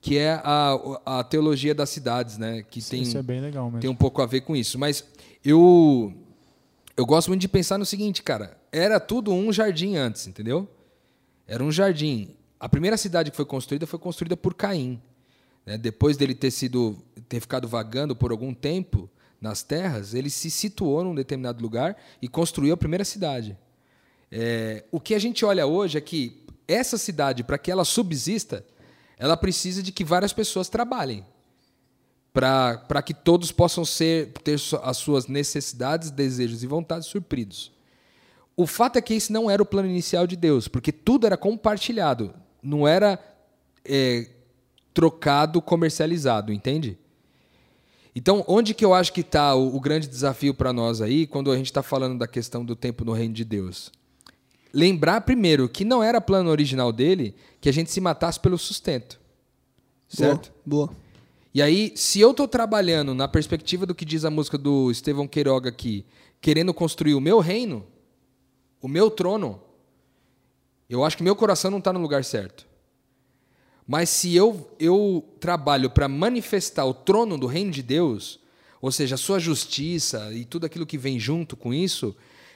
[0.01, 2.63] que é a, a teologia das cidades, né?
[2.69, 3.79] Que tem, Isso é bem legal mesmo.
[3.79, 4.77] tem um pouco a ver com isso.
[4.77, 5.03] Mas
[5.43, 6.13] eu,
[6.95, 8.57] eu gosto muito de pensar no seguinte, cara.
[8.71, 10.69] Era tudo um jardim antes, entendeu?
[11.47, 12.35] Era um jardim.
[12.59, 15.01] A primeira cidade que foi construída foi construída por Caim.
[15.65, 15.77] né?
[15.77, 16.97] Depois dele ter sido
[17.29, 22.27] ter ficado vagando por algum tempo nas terras, ele se situou num determinado lugar e
[22.27, 23.57] construiu a primeira cidade.
[24.31, 28.65] É, o que a gente olha hoje é que essa cidade, para que ela subsista,
[29.17, 31.23] ela precisa de que várias pessoas trabalhem
[32.33, 37.71] para que todos possam ser ter as suas necessidades, desejos e vontades supridos.
[38.57, 41.37] O fato é que esse não era o plano inicial de Deus, porque tudo era
[41.37, 43.19] compartilhado, não era
[43.85, 44.27] é,
[44.95, 46.97] trocado, comercializado, entende?
[48.15, 51.51] Então, onde que eu acho que está o, o grande desafio para nós aí, quando
[51.51, 53.91] a gente está falando da questão do tempo no reino de Deus?
[54.73, 59.19] Lembrar primeiro que não era plano original dele que a gente se matasse pelo sustento.
[60.07, 60.51] Certo?
[60.65, 60.87] Boa.
[60.87, 60.97] boa.
[61.53, 65.27] E aí, se eu estou trabalhando na perspectiva do que diz a música do Estevão
[65.27, 66.03] Queiroga aqui,
[66.41, 67.85] querendo construir o meu reino,
[68.87, 69.61] o meu trono,
[70.89, 72.65] eu acho que meu coração não está no lugar certo.
[73.85, 78.39] Mas se eu, eu trabalho para manifestar o trono do reino de Deus,
[78.81, 82.15] ou seja, a sua justiça e tudo aquilo que vem junto com isso,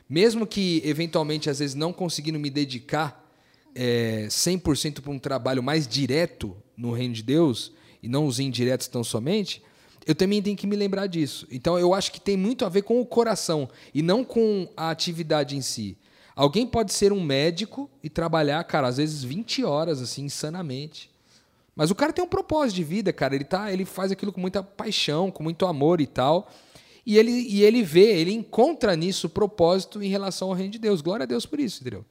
[0.10, 3.30] mesmo que eventualmente às vezes não conseguindo me dedicar
[3.76, 8.88] é, 100% para um trabalho mais direto no reino de Deus, e não os indiretos
[8.88, 9.62] tão somente,
[10.06, 11.46] eu também tenho que me lembrar disso.
[11.52, 14.89] Então eu acho que tem muito a ver com o coração e não com a
[14.89, 15.98] atividade em si.
[16.36, 21.10] Alguém pode ser um médico e trabalhar, cara, às vezes 20 horas, assim, insanamente.
[21.76, 23.36] Mas o cara tem um propósito de vida, cara.
[23.36, 26.50] Ele, tá, ele faz aquilo com muita paixão, com muito amor e tal.
[27.06, 31.02] E ele, e ele vê, ele encontra nisso propósito em relação ao reino de Deus.
[31.02, 32.06] Glória a Deus por isso, entendeu?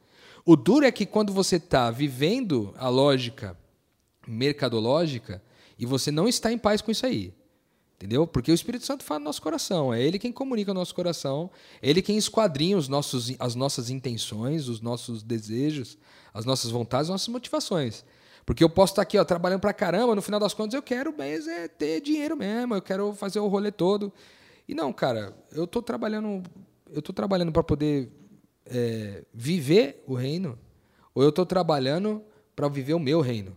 [0.45, 3.57] O duro é que quando você está vivendo a lógica
[4.27, 5.43] mercadológica
[5.79, 7.33] e você não está em paz com isso aí.
[8.01, 8.27] Entendeu?
[8.27, 11.51] Porque o Espírito Santo fala no nosso coração, é ele quem comunica o nosso coração,
[11.83, 15.99] é ele quem esquadrinha os nossos, as nossas intenções, os nossos desejos,
[16.33, 18.03] as nossas vontades, as nossas motivações.
[18.47, 21.15] Porque eu posso estar aqui ó, trabalhando pra caramba, no final das contas eu quero
[21.15, 24.11] mesmo é ter dinheiro mesmo, eu quero fazer o rolê todo.
[24.67, 26.43] E não, cara, eu tô trabalhando,
[26.91, 28.11] eu tô trabalhando para poder
[28.65, 30.59] é, viver o reino,
[31.15, 32.25] ou eu estou trabalhando
[32.57, 33.55] para viver o meu reino.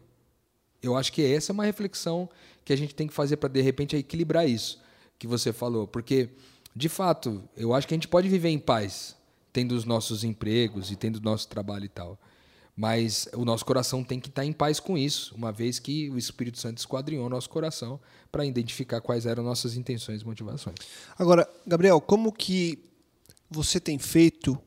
[0.82, 2.30] Eu acho que essa é uma reflexão
[2.64, 4.82] que a gente tem que fazer para de repente equilibrar isso
[5.20, 6.30] que você falou, porque
[6.76, 9.16] de fato eu acho que a gente pode viver em paz,
[9.52, 12.20] tendo os nossos empregos e tendo o nosso trabalho e tal,
[12.76, 16.18] mas o nosso coração tem que estar em paz com isso, uma vez que o
[16.18, 18.00] Espírito Santo esquadrinhou nosso coração
[18.32, 20.76] para identificar quais eram nossas intenções e motivações.
[21.18, 22.80] Agora, Gabriel, como que
[23.50, 24.60] você tem feito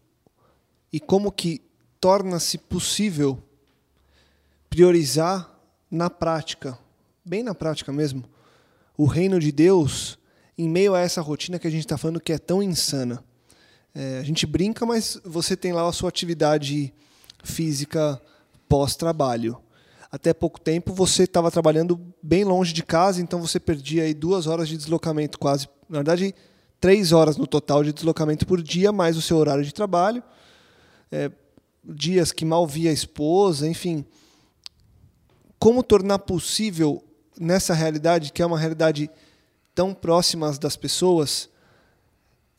[0.92, 1.60] e como que
[2.00, 3.42] torna-se possível
[4.70, 5.52] priorizar
[5.90, 6.78] na prática,
[7.26, 8.24] bem na prática mesmo,
[8.96, 10.18] o reino de Deus
[10.56, 13.22] em meio a essa rotina que a gente está falando que é tão insana.
[13.94, 16.94] É, a gente brinca, mas você tem lá a sua atividade
[17.42, 18.20] física
[18.68, 19.58] pós-trabalho.
[20.10, 24.46] Até pouco tempo você estava trabalhando bem longe de casa, então você perdia aí duas
[24.46, 25.68] horas de deslocamento, quase.
[25.88, 26.34] Na verdade,
[26.80, 30.22] três horas no total de deslocamento por dia, mais o seu horário de trabalho.
[31.10, 31.30] É,
[31.84, 34.04] dias que mal via a esposa, enfim.
[35.58, 37.02] Como tornar possível
[37.38, 39.10] nessa realidade, que é uma realidade
[39.74, 41.48] tão próxima das pessoas,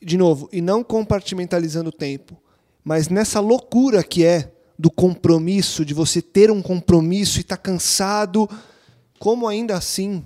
[0.02, 2.38] de novo, e não compartimentalizando o tempo,
[2.84, 7.64] mas nessa loucura que é do compromisso, de você ter um compromisso e estar tá
[7.64, 8.48] cansado,
[9.20, 10.24] como ainda assim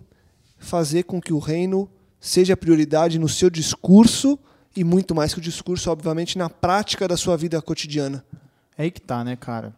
[0.60, 4.38] fazer com que o reino seja prioridade no seu discurso
[4.76, 8.24] e muito mais que o discurso, obviamente, na prática da sua vida cotidiana.
[8.78, 9.74] É aí que tá, né, cara?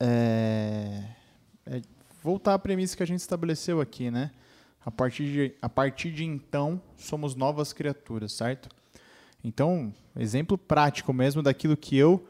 [0.00, 1.04] É...
[2.22, 4.30] voltar à premissa que a gente estabeleceu aqui, né?
[4.84, 8.68] A partir, de, a partir de então, somos novas criaturas, certo?
[9.44, 12.26] Então, exemplo prático mesmo daquilo que eu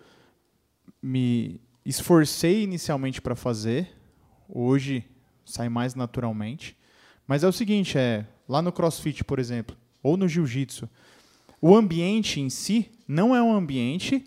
[1.02, 3.92] me esforcei inicialmente para fazer,
[4.48, 5.04] hoje
[5.44, 6.76] sai mais naturalmente.
[7.26, 10.88] Mas é o seguinte, é, lá no CrossFit, por exemplo, ou no jiu-jitsu,
[11.60, 14.24] o ambiente em si não é um ambiente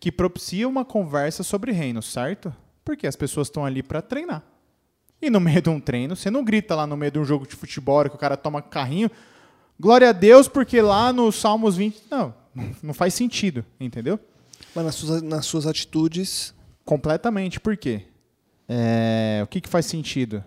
[0.00, 2.54] que propicia uma conversa sobre reino, certo?
[2.84, 4.57] Porque as pessoas estão ali para treinar.
[5.20, 7.46] E no meio de um treino, você não grita lá no meio de um jogo
[7.46, 9.10] de futebol que o cara toma carrinho,
[9.78, 12.34] glória a Deus, porque lá no Salmos 20, não,
[12.82, 14.18] não faz sentido, entendeu?
[14.74, 16.54] Mas nas suas, nas suas atitudes.
[16.84, 18.04] Completamente, por quê?
[18.68, 20.42] É, o que, que faz sentido?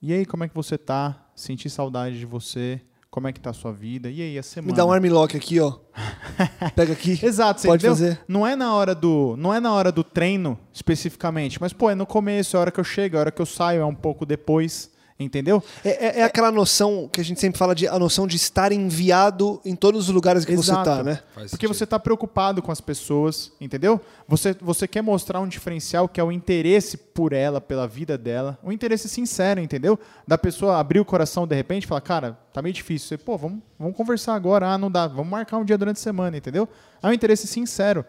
[0.00, 1.26] E aí, como é que você tá?
[1.34, 2.80] Sentir saudade de você?
[3.10, 4.70] Como é que tá a sua vida, e aí a semana.
[4.70, 5.78] Me dá um armlock aqui, ó.
[6.76, 7.18] Pega aqui.
[7.22, 7.96] Exato, você Pode entendeu?
[7.96, 8.20] fazer.
[8.28, 11.94] Não é na hora do, não é na hora do treino especificamente, mas pô, é
[11.94, 13.84] no começo, é a hora que eu chego, é a hora que eu saio, é
[13.84, 15.62] um pouco depois, entendeu?
[15.84, 18.72] É, é- é aquela noção que a gente sempre fala de a noção de estar
[18.72, 20.84] enviado em todos os lugares que você Exato.
[20.84, 21.16] tá, né?
[21.34, 21.74] Faz Porque sentido.
[21.78, 24.00] você está preocupado com as pessoas, entendeu?
[24.26, 28.58] Você, você quer mostrar um diferencial que é o interesse por ela, pela vida dela,
[28.64, 29.98] um interesse sincero, entendeu?
[30.26, 33.08] Da pessoa abrir o coração de repente e falar, cara, tá meio difícil.
[33.08, 36.00] Você, pô, vamos, vamos conversar agora, ah, não dá, vamos marcar um dia durante a
[36.00, 36.66] semana, entendeu?
[37.02, 38.04] É um interesse sincero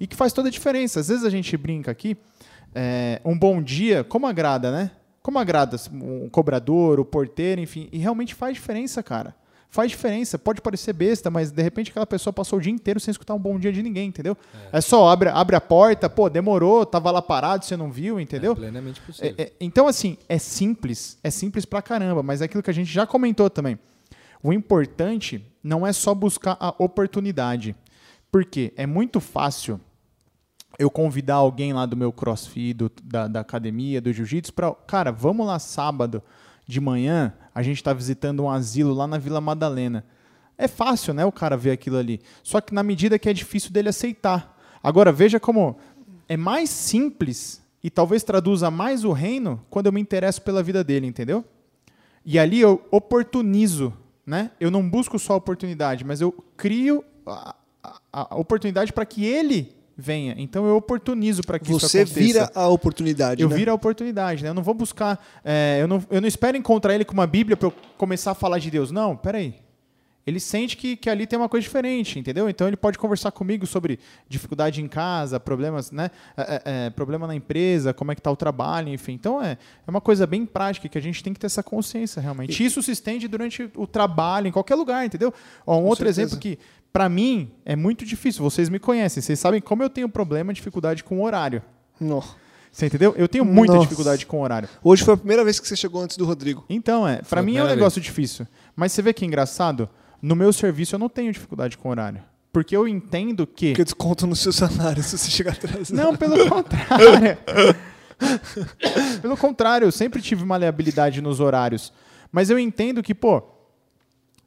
[0.00, 0.98] e que faz toda a diferença.
[1.00, 2.16] Às vezes a gente brinca aqui,
[2.74, 4.90] é, um bom dia, como agrada, né?
[5.26, 9.34] Como agrada um cobrador, o porteiro, enfim, e realmente faz diferença, cara.
[9.68, 10.38] Faz diferença.
[10.38, 13.38] Pode parecer besta, mas de repente aquela pessoa passou o dia inteiro sem escutar um
[13.40, 14.36] bom dia de ninguém, entendeu?
[14.70, 18.52] É, só abre, abre a porta, pô, demorou, tava lá parado, você não viu, entendeu?
[18.52, 19.34] É plenamente possível.
[19.36, 22.72] É, é, então, assim, é simples, é simples pra caramba, mas é aquilo que a
[22.72, 23.76] gente já comentou também.
[24.40, 27.74] O importante não é só buscar a oportunidade.
[28.30, 29.80] Porque é muito fácil
[30.78, 34.72] eu convidar alguém lá do meu crossfit, do- da, da academia, do jiu-jitsu, pra.
[34.86, 36.22] Cara, vamos lá sábado
[36.66, 40.04] de manhã, a gente tá visitando um asilo lá na Vila Madalena.
[40.58, 42.20] É fácil, né, o cara ver aquilo ali.
[42.42, 44.58] Só que na medida que é difícil dele aceitar.
[44.82, 45.76] Agora, veja como
[46.28, 50.82] é mais simples e talvez traduza mais o reino quando eu me interesso pela vida
[50.82, 51.44] dele, entendeu?
[52.24, 53.92] E ali eu oportunizo,
[54.26, 54.50] né?
[54.58, 59.24] Eu não busco só a oportunidade, mas eu crio a, a- a oportunidade para que
[59.24, 60.34] ele venha.
[60.38, 62.20] Então eu oportunizo para que isso Você aconteça.
[62.20, 63.56] vira a oportunidade, Eu né?
[63.56, 64.50] viro a oportunidade, né?
[64.50, 65.18] Eu não vou buscar.
[65.44, 68.34] é, eu, não, eu não espero encontrar ele com uma Bíblia para eu começar a
[68.34, 68.90] falar de Deus.
[68.90, 69.54] Não, peraí.
[70.26, 72.48] Ele sente que, que ali tem uma coisa diferente, entendeu?
[72.50, 76.10] Então ele pode conversar comigo sobre dificuldade em casa, problemas, né?
[76.36, 79.12] É, é, é, problema na empresa, como é que tá o trabalho, enfim.
[79.12, 79.52] Então é,
[79.86, 82.64] é uma coisa bem prática que a gente tem que ter essa consciência realmente.
[82.64, 85.32] Isso se estende durante o trabalho, em qualquer lugar, entendeu?
[85.64, 86.22] Ó, um outro certeza.
[86.22, 86.58] exemplo que,
[86.92, 88.42] para mim, é muito difícil.
[88.42, 91.62] Vocês me conhecem, vocês sabem como eu tenho problema, dificuldade com o horário.
[92.00, 92.22] Não.
[92.72, 93.14] Você entendeu?
[93.16, 93.86] Eu tenho muita Nossa.
[93.86, 94.68] dificuldade com o horário.
[94.82, 96.64] Hoje foi a primeira vez que você chegou antes do Rodrigo.
[96.68, 98.46] Então, é, pra a mim é um negócio difícil.
[98.74, 99.88] Mas você vê que é engraçado?
[100.20, 102.22] No meu serviço eu não tenho dificuldade com horário.
[102.52, 103.68] Porque eu entendo que.
[103.68, 105.90] Porque desconto no seu salário se você chegar atrás.
[105.90, 107.38] Não, pelo contrário.
[109.20, 111.92] pelo contrário, eu sempre tive maleabilidade nos horários.
[112.32, 113.42] Mas eu entendo que, pô,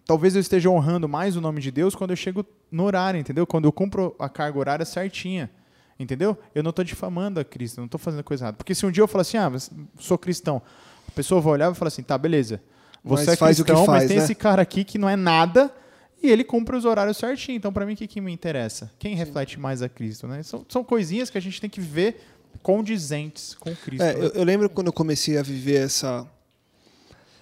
[0.05, 3.45] talvez eu esteja honrando mais o nome de Deus quando eu chego no horário, entendeu?
[3.45, 5.51] Quando eu cumpro a carga horária certinha.
[5.99, 6.36] Entendeu?
[6.55, 8.58] Eu não estou difamando a Cristo, eu não estou fazendo coisa errada.
[8.58, 9.51] Porque se um dia eu falar assim, ah,
[9.99, 10.62] sou cristão,
[11.08, 12.60] a pessoa vai olhar e vai falar assim, tá, beleza.
[13.03, 14.23] Você Mas é faz o que cristão, mas faz, tem né?
[14.23, 15.73] esse cara aqui que não é nada
[16.21, 17.55] e ele cumpre os horários certinho.
[17.55, 18.91] Então, para mim, o que, que me interessa?
[18.99, 20.43] Quem reflete mais a Cristo, né?
[20.43, 22.21] São, são coisinhas que a gente tem que ver
[22.62, 24.03] condizentes com Cristo.
[24.03, 24.25] É, né?
[24.25, 26.27] eu, eu lembro quando eu comecei a viver essa,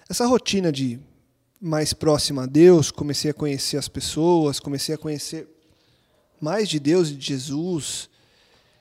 [0.08, 1.00] essa rotina de
[1.60, 5.48] mais próxima a Deus, comecei a conhecer as pessoas, comecei a conhecer
[6.40, 8.08] mais de Deus e de Jesus,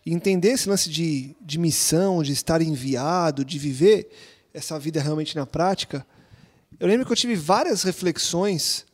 [0.05, 4.09] e entender esse lance de, de missão, de estar enviado, de viver
[4.53, 6.05] essa vida realmente na prática.
[6.79, 8.85] Eu lembro que eu tive várias reflexões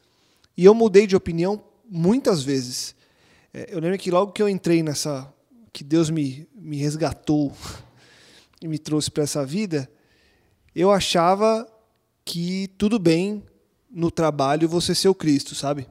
[0.55, 2.95] e eu mudei de opinião muitas vezes.
[3.53, 5.31] É, Eu lembro que logo que eu entrei nessa.
[5.73, 7.51] que Deus me, me resgatou
[8.61, 9.89] e me trouxe para essa vida,
[10.73, 11.67] eu achava
[12.23, 13.43] que tudo bem
[13.91, 15.87] no trabalho você ser o Cristo, sabe?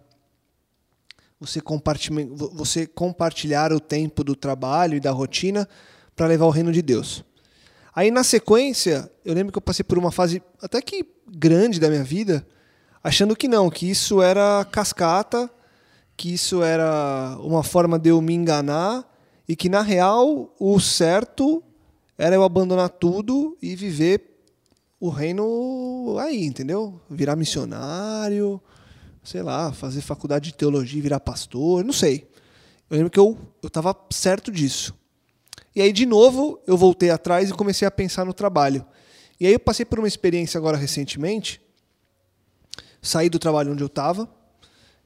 [1.38, 5.68] Você, compartilhar, você compartilhar o tempo do trabalho e da rotina
[6.16, 7.24] para levar o reino de Deus.
[7.94, 11.90] Aí na sequência, eu lembro que eu passei por uma fase até que grande da
[11.90, 12.46] minha vida,
[13.05, 15.50] achando que não, que isso era cascata,
[16.16, 19.05] que isso era uma forma de eu me enganar
[19.46, 21.62] e que na real o certo
[22.16, 24.38] era eu abandonar tudo e viver
[24.98, 27.00] o reino aí, entendeu?
[27.11, 28.61] Virar missionário,
[29.22, 32.26] sei lá, fazer faculdade de teologia virar pastor, não sei.
[32.88, 34.94] Eu lembro que eu eu estava certo disso.
[35.75, 38.85] E aí, de novo, eu voltei atrás e comecei a pensar no trabalho.
[39.41, 41.61] E aí eu passei por uma experiência agora recentemente,
[43.01, 44.29] saí do trabalho onde eu estava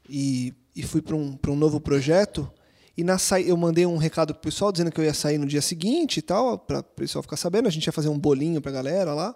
[0.09, 2.51] e, e fui para um, um novo projeto.
[2.95, 3.39] E na sa...
[3.39, 6.21] eu mandei um recado pro pessoal dizendo que eu ia sair no dia seguinte e
[6.21, 7.67] tal, para o pessoal ficar sabendo.
[7.67, 9.35] A gente ia fazer um bolinho para a galera lá.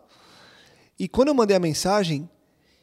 [1.00, 2.30] E quando eu mandei a mensagem,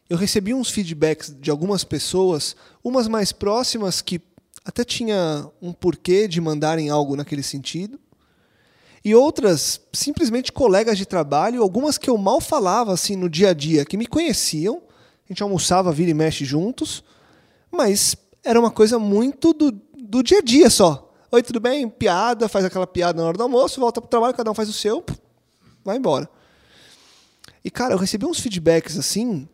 [0.08, 4.20] eu recebi uns feedbacks de algumas pessoas, umas mais próximas que
[4.64, 7.98] até tinha um porquê de mandarem algo naquele sentido,
[9.04, 13.54] e outras simplesmente colegas de trabalho, algumas que eu mal falava assim no dia a
[13.54, 14.82] dia, que me conheciam,
[15.28, 17.04] a gente almoçava, vira e mexe juntos,
[17.70, 21.12] mas era uma coisa muito do, do dia a dia só.
[21.30, 21.88] Oi, tudo bem?
[21.88, 24.72] Piada, faz aquela piada na hora do almoço, volta pro trabalho, cada um faz o
[24.72, 25.04] seu,
[25.84, 26.28] vai embora.
[27.64, 29.46] E, cara, eu recebi uns feedbacks assim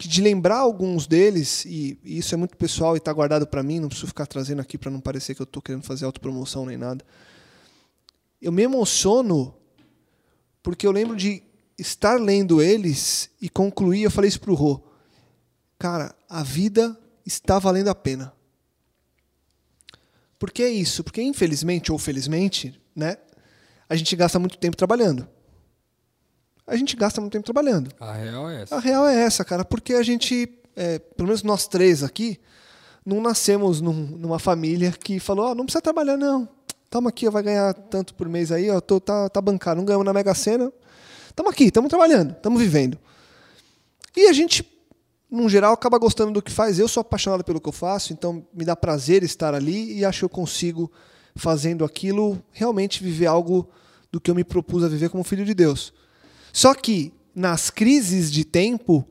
[0.00, 3.62] que de lembrar alguns deles, e, e isso é muito pessoal e está guardado para
[3.62, 6.64] mim, não preciso ficar trazendo aqui para não parecer que eu estou querendo fazer autopromoção
[6.64, 7.04] nem nada.
[8.40, 9.54] Eu me emociono
[10.62, 11.42] porque eu lembro de
[11.78, 14.80] estar lendo eles e concluir, eu falei isso pro Rô.
[15.78, 18.32] Cara, a vida está valendo a pena.
[20.38, 21.04] Por que isso?
[21.04, 23.16] Porque infelizmente ou felizmente, né,
[23.88, 25.28] a gente gasta muito tempo trabalhando.
[26.66, 27.90] A gente gasta muito tempo trabalhando.
[27.98, 28.76] A real é essa.
[28.76, 32.38] A real é essa, cara, porque a gente, é, pelo menos nós três aqui,
[33.04, 36.48] não nascemos num- numa família que falou, ó, não precisa trabalhar não.
[36.90, 40.04] Toma aqui, vai ganhar tanto por mês aí, ó, tô, tá, tá bancado, não ganhamos
[40.04, 40.72] na Mega Sena.
[41.36, 42.98] Tamo aqui, estamos trabalhando, estamos vivendo.
[44.16, 44.68] E a gente,
[45.30, 46.80] num geral, acaba gostando do que faz.
[46.80, 50.18] Eu sou apaixonado pelo que eu faço, então me dá prazer estar ali e acho
[50.18, 50.90] que eu consigo,
[51.36, 53.70] fazendo aquilo, realmente viver algo
[54.10, 55.94] do que eu me propus a viver como filho de Deus.
[56.52, 59.06] Só que nas crises de tempo,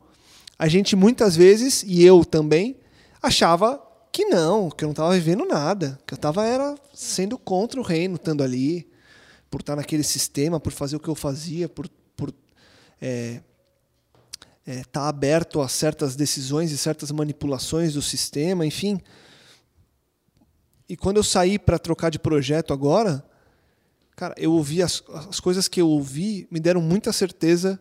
[0.57, 2.75] a gente muitas vezes, e eu também,
[3.21, 7.79] achava que não, que eu não estava vivendo nada, que eu estava era sendo contra
[7.79, 8.89] o reino, estando ali,
[9.49, 11.89] por estar naquele sistema, por fazer o que eu fazia, por
[12.19, 12.33] por
[13.01, 13.41] é,
[14.67, 19.01] é, tá aberto a certas decisões e certas manipulações do sistema, enfim.
[20.87, 23.23] E quando eu saí para trocar de projeto agora,
[24.15, 27.79] cara, eu ouvi as, as coisas que eu ouvi me deram muita certeza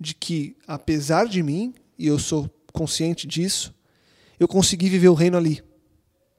[0.00, 3.74] de que, apesar de mim, e eu sou consciente disso,
[4.38, 5.62] eu consegui viver o reino ali.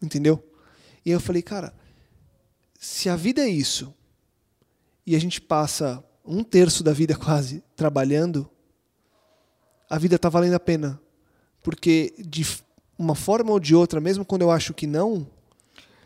[0.01, 0.43] Entendeu?
[1.05, 1.73] E aí eu falei, cara,
[2.79, 3.93] se a vida é isso,
[5.05, 8.49] e a gente passa um terço da vida quase trabalhando,
[9.89, 10.99] a vida está valendo a pena.
[11.61, 12.45] Porque de
[12.97, 15.27] uma forma ou de outra, mesmo quando eu acho que não,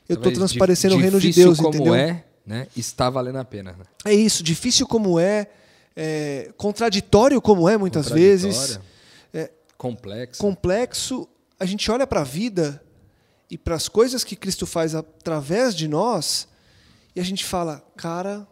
[0.07, 1.95] eu estou transparecendo o reino de Deus, como entendeu?
[1.95, 2.67] é, né?
[2.75, 3.73] Está valendo a pena.
[3.73, 3.85] Né?
[4.05, 5.47] É isso, difícil como é,
[5.95, 8.79] é, contraditório como é muitas vezes,
[9.33, 10.41] é, complexo.
[10.41, 11.27] complexo,
[11.63, 12.83] a gente olha para a vida
[13.49, 16.45] e para as coisas que Cristo faz através de nós
[17.15, 18.45] e a gente fala, cara,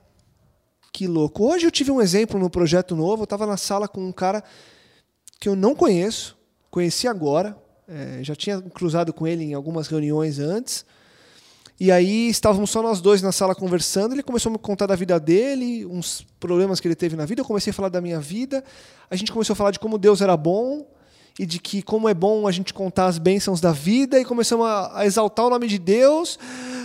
[0.93, 1.43] que louco.
[1.43, 4.41] Hoje eu tive um exemplo no projeto novo, eu estava na sala com um cara
[5.41, 6.37] que eu não conheço,
[6.69, 10.85] conheci agora, é, já tinha cruzado com ele em algumas reuniões antes.
[11.77, 14.13] E aí estávamos só nós dois na sala conversando.
[14.13, 17.41] Ele começou a me contar da vida dele, uns problemas que ele teve na vida.
[17.41, 18.63] Eu comecei a falar da minha vida.
[19.09, 20.87] A gente começou a falar de como Deus era bom
[21.39, 24.19] e de que como é bom a gente contar as bênçãos da vida.
[24.19, 26.37] E começamos a, a exaltar o nome de Deus.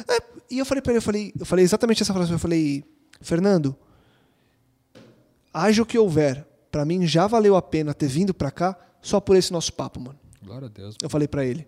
[0.08, 2.32] É, E eu falei para ele, eu falei, eu falei exatamente essa frase.
[2.32, 2.84] Eu falei,
[3.20, 3.76] Fernando,
[5.52, 9.20] haja o que houver, para mim já valeu a pena ter vindo para cá só
[9.20, 10.18] por esse nosso papo, mano.
[10.42, 10.96] Glória a Deus.
[11.02, 11.66] Eu falei pra ele.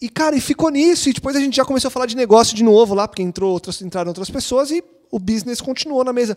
[0.00, 1.08] E, cara, e ficou nisso.
[1.08, 3.52] E depois a gente já começou a falar de negócio de novo lá, porque entrou
[3.52, 6.36] outras, entraram outras pessoas e o business continuou na mesa.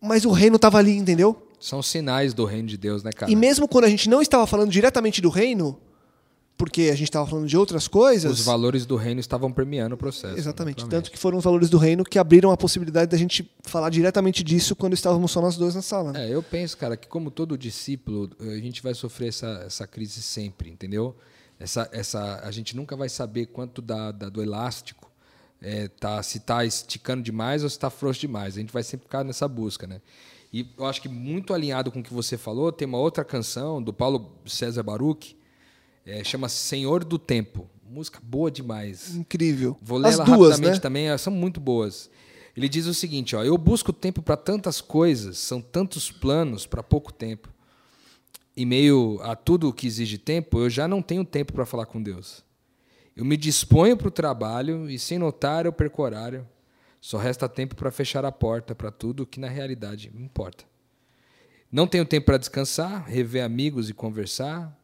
[0.00, 1.45] Mas o reino estava ali, entendeu?
[1.68, 3.30] São sinais do reino de Deus, né, cara?
[3.30, 5.80] E mesmo quando a gente não estava falando diretamente do reino,
[6.56, 8.30] porque a gente estava falando de outras coisas.
[8.38, 10.38] Os valores do reino estavam permeando o processo.
[10.38, 10.76] Exatamente.
[10.76, 10.90] naturalmente.
[10.90, 14.44] Tanto que foram os valores do reino que abriram a possibilidade da gente falar diretamente
[14.44, 16.12] disso quando estávamos só nós dois na sala.
[16.12, 16.28] né?
[16.30, 20.22] É, eu penso, cara, que como todo discípulo, a gente vai sofrer essa, essa crise
[20.22, 21.16] sempre, entendeu?
[21.58, 25.10] Essa, essa, a gente nunca vai saber quanto da, da- do elástico
[25.60, 28.56] é, tá, se está esticando demais ou se está frouxo demais.
[28.56, 30.00] A gente vai sempre ficar nessa busca, né?
[30.52, 33.82] E eu acho que muito alinhado com o que você falou, tem uma outra canção
[33.82, 35.36] do Paulo César Baruch,
[36.04, 37.68] é, chama Senhor do Tempo.
[37.88, 39.14] Música boa demais.
[39.14, 39.76] Incrível.
[39.82, 40.80] Vou ler As ela duas, rapidamente né?
[40.80, 42.10] também, elas são muito boas.
[42.56, 46.82] Ele diz o seguinte, ó, eu busco tempo para tantas coisas, são tantos planos para
[46.82, 47.52] pouco tempo.
[48.56, 51.84] Em meio a tudo o que exige tempo, eu já não tenho tempo para falar
[51.84, 52.42] com Deus.
[53.14, 56.46] Eu me disponho para o trabalho e sem notar eu perco horário.
[57.00, 60.64] Só resta tempo para fechar a porta para tudo que na realidade importa.
[61.70, 64.76] Não tenho tempo para descansar, rever amigos e conversar.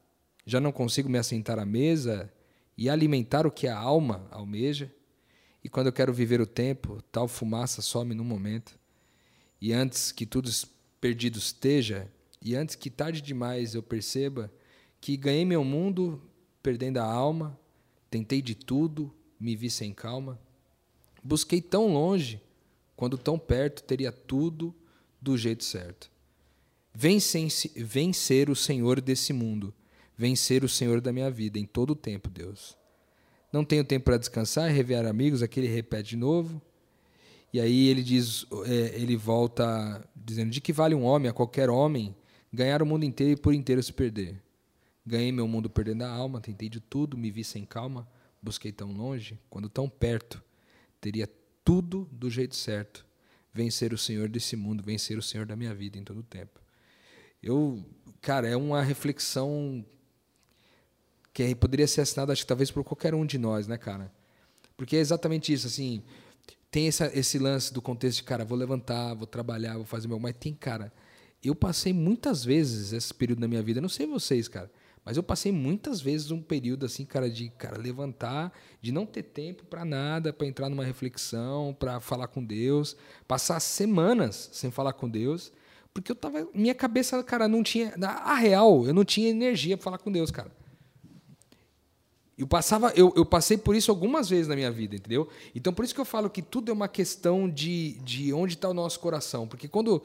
[0.44, 2.32] Já não consigo me assentar à mesa
[2.76, 4.92] e alimentar o que a alma almeja.
[5.62, 8.78] E quando eu quero viver o tempo, tal fumaça some num momento.
[9.60, 10.50] E antes que tudo
[11.00, 12.10] perdido esteja,
[12.40, 14.52] e antes que tarde demais eu perceba
[15.00, 16.20] que ganhei meu mundo
[16.62, 17.58] perdendo a alma,
[18.10, 20.40] tentei de tudo, me vi sem calma.
[21.22, 22.40] Busquei tão longe,
[22.96, 24.74] quando tão perto teria tudo
[25.20, 26.10] do jeito certo.
[26.94, 27.18] Vem,
[28.50, 29.72] o Senhor desse mundo,
[30.16, 32.76] vem ser o Senhor da minha vida em todo o tempo, Deus.
[33.52, 36.60] Não tenho tempo para descansar rever amigos, aqui ele repete de novo.
[37.52, 41.68] E aí ele diz, é, ele volta dizendo: de que vale um homem a qualquer
[41.68, 42.14] homem
[42.52, 44.40] ganhar o mundo inteiro e por inteiro se perder?
[45.04, 48.08] Ganhei meu mundo perdendo a alma, tentei de tudo, me vi sem calma,
[48.40, 50.42] busquei tão longe, quando tão perto,
[51.02, 51.28] teria
[51.62, 53.04] tudo do jeito certo.
[53.52, 56.58] Vencer o Senhor desse mundo, vencer o Senhor da minha vida em todo o tempo.
[57.42, 57.84] Eu
[58.22, 59.84] cara, é uma reflexão
[61.34, 64.12] que poderia ser assinada, acho que talvez por qualquer um de nós, né, cara?
[64.76, 66.02] Porque é exatamente isso, assim,
[66.70, 70.18] tem essa, esse lance do contexto de, cara, vou levantar, vou trabalhar, vou fazer meu.
[70.18, 70.92] Mas tem, cara,
[71.42, 74.70] eu passei muitas vezes esse período na minha vida, não sei vocês, cara,
[75.04, 79.24] mas eu passei muitas vezes um período assim, cara, de cara levantar, de não ter
[79.24, 82.96] tempo para nada, para entrar numa reflexão, para falar com Deus,
[83.26, 85.52] passar semanas sem falar com Deus,
[85.92, 89.84] porque eu tava, minha cabeça, cara, não tinha, a real, eu não tinha energia para
[89.84, 90.50] falar com Deus, cara.
[92.38, 95.28] Eu passava, eu, eu passei por isso algumas vezes na minha vida, entendeu?
[95.54, 98.68] Então por isso que eu falo que tudo é uma questão de, de onde está
[98.68, 100.02] o nosso coração, porque quando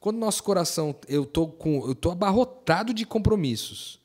[0.00, 4.00] quando nosso coração eu tô com eu tô abarrotado de compromissos,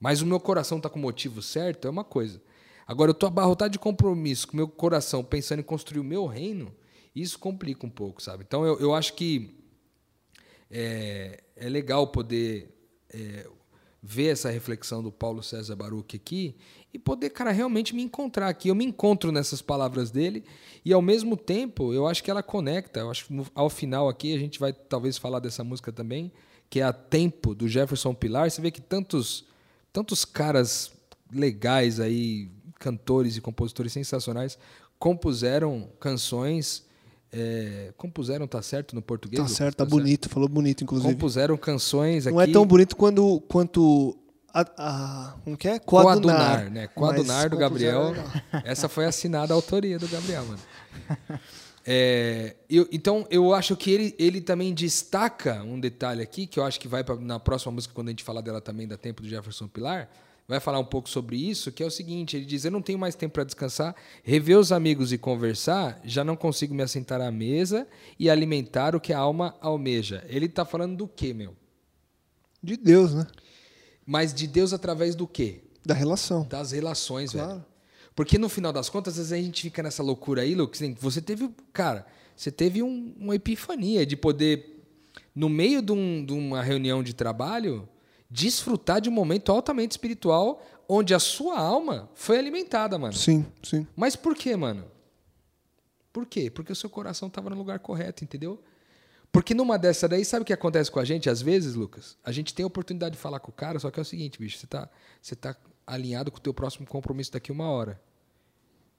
[0.00, 2.40] mas o meu coração está com o motivo certo, é uma coisa.
[2.86, 6.26] Agora eu estou abarrotado de compromisso com o meu coração pensando em construir o meu
[6.26, 6.74] reino,
[7.14, 8.44] isso complica um pouco, sabe?
[8.46, 9.58] Então eu, eu acho que
[10.70, 12.74] é, é legal poder
[13.12, 13.48] é,
[14.02, 16.54] ver essa reflexão do Paulo César Baruch aqui
[16.92, 18.68] e poder, cara, realmente me encontrar aqui.
[18.68, 20.44] Eu me encontro nessas palavras dele
[20.84, 23.00] e ao mesmo tempo eu acho que ela conecta.
[23.00, 26.30] Eu acho que ao final aqui a gente vai talvez falar dessa música também,
[26.70, 28.50] que é a Tempo do Jefferson Pilar.
[28.50, 29.44] Você vê que tantos
[29.96, 30.92] tantos caras
[31.32, 34.58] legais aí, cantores e compositores sensacionais
[34.98, 36.84] compuseram canções
[37.32, 39.42] é, compuseram, tá certo no português?
[39.42, 40.34] Tá certo, tá, tá bonito, certo?
[40.34, 41.12] falou bonito, inclusive.
[41.14, 42.50] Compuseram canções Não aqui.
[42.50, 44.16] é tão bonito quando, quanto
[44.52, 45.78] a, a, como que é?
[45.78, 46.36] Coadunar.
[46.36, 46.86] Coadunar, né?
[46.88, 48.14] Coadunar do Gabriel.
[48.64, 50.60] Essa foi assinada a autoria do Gabriel, mano.
[51.88, 56.64] É, eu, então, eu acho que ele, ele também destaca um detalhe aqui, que eu
[56.64, 59.22] acho que vai pra, na próxima música, quando a gente falar dela também, da Tempo
[59.22, 60.10] do Jefferson Pilar,
[60.48, 62.98] vai falar um pouco sobre isso, que é o seguinte, ele diz, eu não tenho
[62.98, 67.30] mais tempo para descansar, rever os amigos e conversar, já não consigo me assentar à
[67.30, 67.86] mesa
[68.18, 70.24] e alimentar o que a alma almeja.
[70.28, 71.54] Ele está falando do quê, meu?
[72.60, 73.26] De Deus, né?
[74.04, 75.62] Mas de Deus através do quê?
[75.84, 76.46] Da relação.
[76.48, 77.48] Das relações, claro.
[77.48, 77.64] velho.
[78.16, 80.80] Porque no final das contas, às vezes a gente fica nessa loucura aí, Lucas.
[80.98, 84.82] Você teve, cara, você teve um, uma epifania de poder,
[85.34, 87.86] no meio de, um, de uma reunião de trabalho,
[88.30, 93.12] desfrutar de um momento altamente espiritual onde a sua alma foi alimentada, mano.
[93.12, 93.86] Sim, sim.
[93.94, 94.86] Mas por quê, mano?
[96.10, 96.50] Por quê?
[96.50, 98.58] Porque o seu coração estava no lugar correto, entendeu?
[99.30, 102.16] Porque numa dessa daí, sabe o que acontece com a gente às vezes, Lucas?
[102.24, 104.38] A gente tem a oportunidade de falar com o cara, só que é o seguinte,
[104.38, 104.88] bicho, você está
[105.20, 105.54] você tá
[105.86, 108.00] alinhado com o teu próximo compromisso daqui uma hora.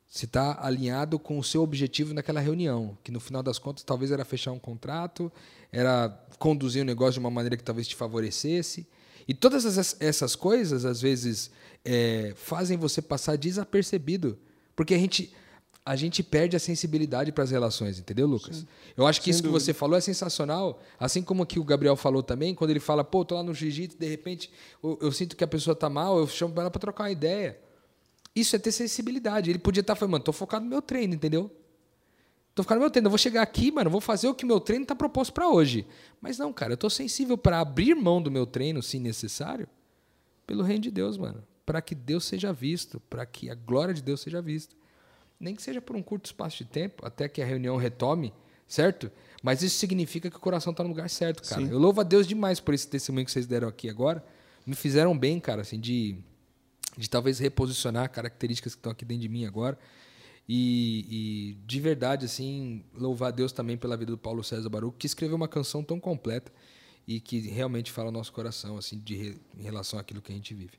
[0.07, 4.09] Você está alinhado com o seu objetivo naquela reunião, que no final das contas talvez
[4.09, 5.31] era fechar um contrato,
[5.71, 6.09] era
[6.39, 8.87] conduzir o um negócio de uma maneira que talvez te favorecesse.
[9.27, 11.51] E todas essas, essas coisas, às vezes,
[11.83, 14.39] é, fazem você passar desapercebido.
[14.73, 15.33] Porque a gente,
[15.87, 18.57] a gente perde a sensibilidade para as relações, entendeu, Lucas?
[18.57, 18.67] Sim.
[18.97, 19.57] Eu acho que Sem isso dúvida.
[19.57, 20.81] que você falou é sensacional.
[20.99, 23.97] Assim como que o Gabriel falou também, quando ele fala, pô, tô lá no jiu-jitsu,
[23.97, 24.51] de repente
[24.83, 27.57] eu, eu, sinto que a pessoa tá mal, eu chamo ela para trocar uma ideia.
[28.35, 29.49] Isso é ter sensibilidade.
[29.49, 31.49] Ele podia estar falando, mano, tô focado no meu treino, entendeu?
[32.53, 33.07] Tô focado no meu treino.
[33.07, 35.87] Eu vou chegar aqui, mano, vou fazer o que meu treino tá proposto para hoje.
[36.19, 39.69] Mas não, cara, eu tô sensível para abrir mão do meu treino, se necessário,
[40.45, 41.41] pelo reino de Deus, mano.
[41.65, 44.75] Para que Deus seja visto, para que a glória de Deus seja vista.
[45.39, 48.33] Nem que seja por um curto espaço de tempo, até que a reunião retome,
[48.67, 49.11] certo?
[49.43, 51.61] Mas isso significa que o coração está no lugar certo, cara.
[51.61, 51.71] Sim.
[51.71, 54.23] Eu louvo a Deus demais por esse testemunho que vocês deram aqui agora.
[54.65, 56.17] Me fizeram bem, cara, assim, de
[56.97, 59.77] de talvez reposicionar características que estão aqui dentro de mim agora.
[60.49, 64.97] E, e, de verdade, assim, louvar a Deus também pela vida do Paulo César Baruch,
[64.97, 66.51] que escreveu uma canção tão completa
[67.07, 70.53] e que realmente fala o nosso coração, assim, de, em relação àquilo que a gente
[70.53, 70.73] vive.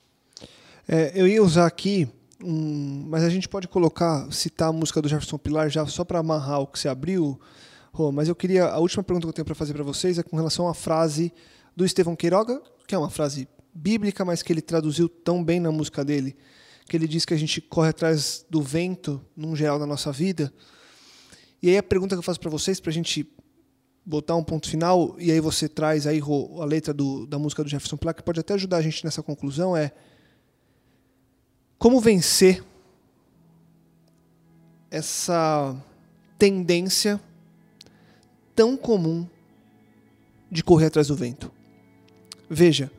[0.87, 2.09] É, eu ia usar aqui,
[2.41, 6.61] mas a gente pode colocar, citar a música do Jefferson Pilar já só para amarrar
[6.61, 7.39] o que você abriu,
[7.91, 10.23] Rô, mas eu queria, a última pergunta que eu tenho para fazer para vocês é
[10.23, 11.33] com relação à frase
[11.75, 15.71] do Estevão Queiroga, que é uma frase bíblica, mas que ele traduziu tão bem na
[15.71, 16.35] música dele,
[16.87, 20.53] que ele diz que a gente corre atrás do vento, num geral, na nossa vida.
[21.61, 23.27] E aí a pergunta que eu faço para vocês, para a gente
[24.05, 26.21] botar um ponto final, e aí você traz aí
[26.59, 29.21] a letra do, da música do Jefferson Pilar, que pode até ajudar a gente nessa
[29.21, 29.91] conclusão, é
[31.79, 32.63] como vencer
[34.91, 35.75] essa
[36.37, 37.19] tendência
[38.55, 39.25] tão comum
[40.51, 41.51] de correr atrás do vento.
[42.49, 42.91] Veja,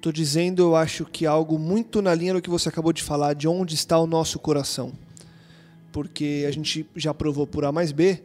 [0.00, 3.34] Estou dizendo, eu acho que algo muito na linha do que você acabou de falar,
[3.34, 4.94] de onde está o nosso coração.
[5.92, 8.22] Porque a gente já provou por A mais B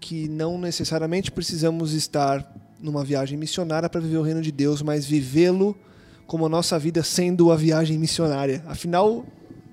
[0.00, 2.44] que não necessariamente precisamos estar
[2.80, 5.78] numa viagem missionária para viver o reino de Deus, mas vivê-lo
[6.26, 8.62] como a nossa vida sendo a viagem missionária.
[8.66, 9.24] Afinal,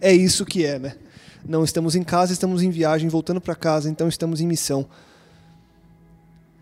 [0.02, 0.96] é isso que é, né?
[1.48, 4.88] Não estamos em casa, estamos em viagem, voltando para casa, então estamos em missão.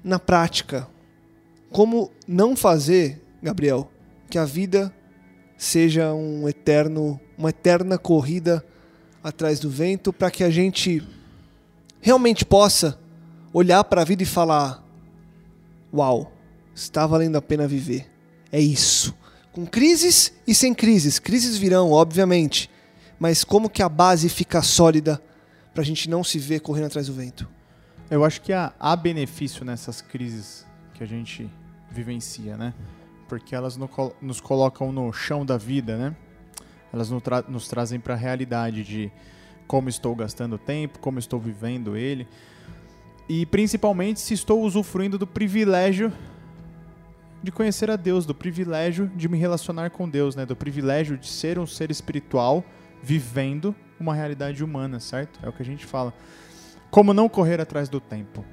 [0.04, 0.88] Na prática,
[1.72, 3.90] como não fazer, Gabriel,
[4.30, 4.94] que a vida
[5.58, 8.64] seja um eterno, uma eterna corrida
[9.24, 11.06] atrás do vento para que a gente
[12.00, 13.00] realmente possa
[13.52, 14.84] olhar para a vida e falar:
[15.94, 16.32] Uau,
[16.74, 18.10] está valendo a pena viver.
[18.52, 19.17] É isso.
[19.58, 21.18] Com crises e sem crises.
[21.18, 22.70] Crises virão, obviamente.
[23.18, 25.20] Mas como que a base fica sólida
[25.74, 27.48] para a gente não se ver correndo atrás do vento?
[28.08, 31.50] Eu acho que há, há benefício nessas crises que a gente
[31.90, 32.72] vivencia, né?
[33.28, 33.90] Porque elas no,
[34.22, 36.16] nos colocam no chão da vida, né?
[36.94, 39.12] Elas nos, tra nos trazem para a realidade de
[39.66, 42.28] como estou gastando tempo, como estou vivendo ele.
[43.28, 46.14] E principalmente se estou usufruindo do privilégio
[47.42, 50.46] de conhecer a Deus, do privilégio de me relacionar com Deus, né?
[50.46, 52.64] Do privilégio de ser um ser espiritual
[53.02, 55.40] vivendo uma realidade humana, certo?
[55.44, 56.14] É o que a gente fala.
[56.90, 58.44] Como não correr atrás do tempo?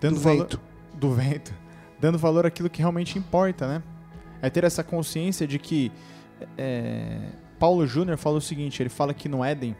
[0.00, 0.60] Dando do valor, vento.
[0.94, 1.54] Do vento.
[2.00, 3.82] Dando valor àquilo que realmente importa, né?
[4.42, 5.90] É ter essa consciência de que
[6.58, 9.76] é, Paulo Júnior fala o seguinte, ele fala que no Éden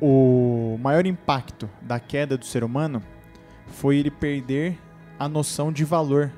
[0.00, 3.02] o maior impacto da queda do ser humano
[3.66, 4.78] foi ele perder
[5.18, 6.32] a noção de valor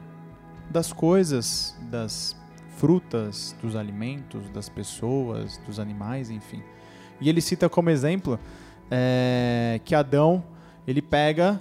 [0.70, 2.36] das coisas, das
[2.76, 6.62] frutas, dos alimentos, das pessoas, dos animais, enfim.
[7.20, 8.38] E ele cita como exemplo
[8.90, 10.42] é, que Adão
[10.86, 11.60] ele pega,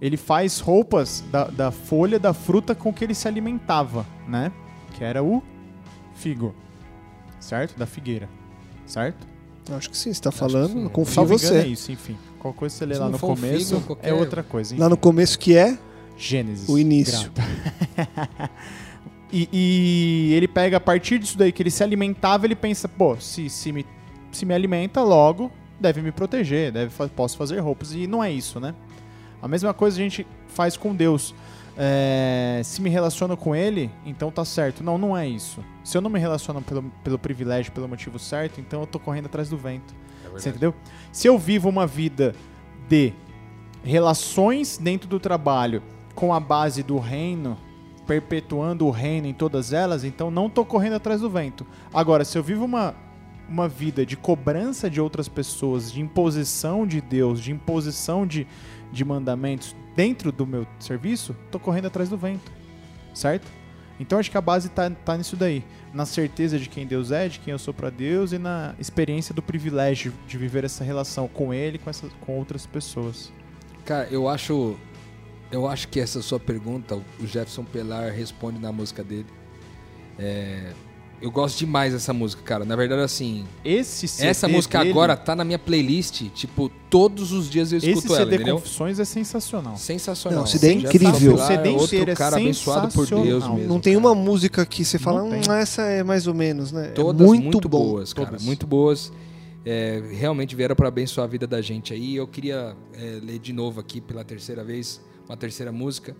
[0.00, 4.52] ele faz roupas da, da folha da fruta com que ele se alimentava, né?
[4.94, 5.42] Que era o
[6.14, 6.54] figo,
[7.38, 7.78] certo?
[7.78, 8.28] Da figueira,
[8.86, 9.26] certo?
[9.72, 11.58] Acho que sim, você está falando, confio em você.
[11.58, 12.16] É isso, enfim.
[12.38, 14.08] Qual coisa você lê lá no começo figo, qualquer...
[14.08, 14.74] é outra coisa.
[14.74, 14.82] Enfim.
[14.82, 15.78] Lá no começo que é?
[16.20, 16.68] Gênesis.
[16.68, 17.32] O início.
[19.32, 23.16] e, e, ele pega a partir disso daí que ele se alimentava, ele pensa, pô,
[23.16, 23.86] se, se, me,
[24.30, 25.50] se me alimenta, logo
[25.80, 27.94] deve me proteger, deve, posso fazer roupas.
[27.94, 28.74] E não é isso, né?
[29.40, 31.34] A mesma coisa a gente faz com Deus.
[31.76, 34.84] É, se me relaciono com ele, então tá certo.
[34.84, 35.64] Não, não é isso.
[35.82, 39.26] Se eu não me relaciono pelo, pelo privilégio, pelo motivo certo, então eu tô correndo
[39.26, 39.94] atrás do vento.
[40.26, 40.74] É Você entendeu?
[41.10, 42.34] Se eu vivo uma vida
[42.86, 43.14] de
[43.82, 45.82] relações dentro do trabalho
[46.20, 47.56] com a base do reino,
[48.06, 51.66] perpetuando o reino em todas elas, então não tô correndo atrás do vento.
[51.94, 52.94] Agora, se eu vivo uma,
[53.48, 58.46] uma vida de cobrança de outras pessoas, de imposição de Deus, de imposição de,
[58.92, 62.52] de mandamentos dentro do meu serviço, tô correndo atrás do vento.
[63.14, 63.50] Certo?
[63.98, 65.64] Então acho que a base tá, tá nisso daí.
[65.94, 69.34] Na certeza de quem Deus é, de quem eu sou para Deus e na experiência
[69.34, 73.32] do privilégio de viver essa relação com Ele com, essas, com outras pessoas.
[73.86, 74.76] Cara, eu acho.
[75.50, 79.26] Eu acho que essa sua pergunta, o Jefferson Pelar responde na música dele.
[80.18, 80.72] É,
[81.20, 82.64] eu gosto demais dessa música, cara.
[82.64, 83.44] Na verdade, assim.
[83.62, 86.22] Esse CD Essa música dele, agora tá na minha playlist.
[86.34, 88.54] Tipo, todos os dias eu escuto esse ela, CD entendeu?
[88.56, 89.76] Confissões é sensacional.
[89.76, 90.38] Sensacional.
[90.38, 91.34] Não, o CD é incrível.
[91.34, 93.68] O CD é outro é cara abençoado por Deus mesmo.
[93.68, 94.06] Não tem cara.
[94.06, 96.86] uma música que você fala, hum, essa é mais ou menos, né?
[96.86, 97.84] É Todas muito, muito, bom.
[97.84, 98.28] boas, cara.
[98.28, 98.44] Todas.
[98.44, 99.12] Muito boas.
[99.62, 102.16] É, realmente vieram para abençoar a vida da gente aí.
[102.16, 106.16] Eu queria é, ler de novo aqui pela terceira vez, uma terceira música.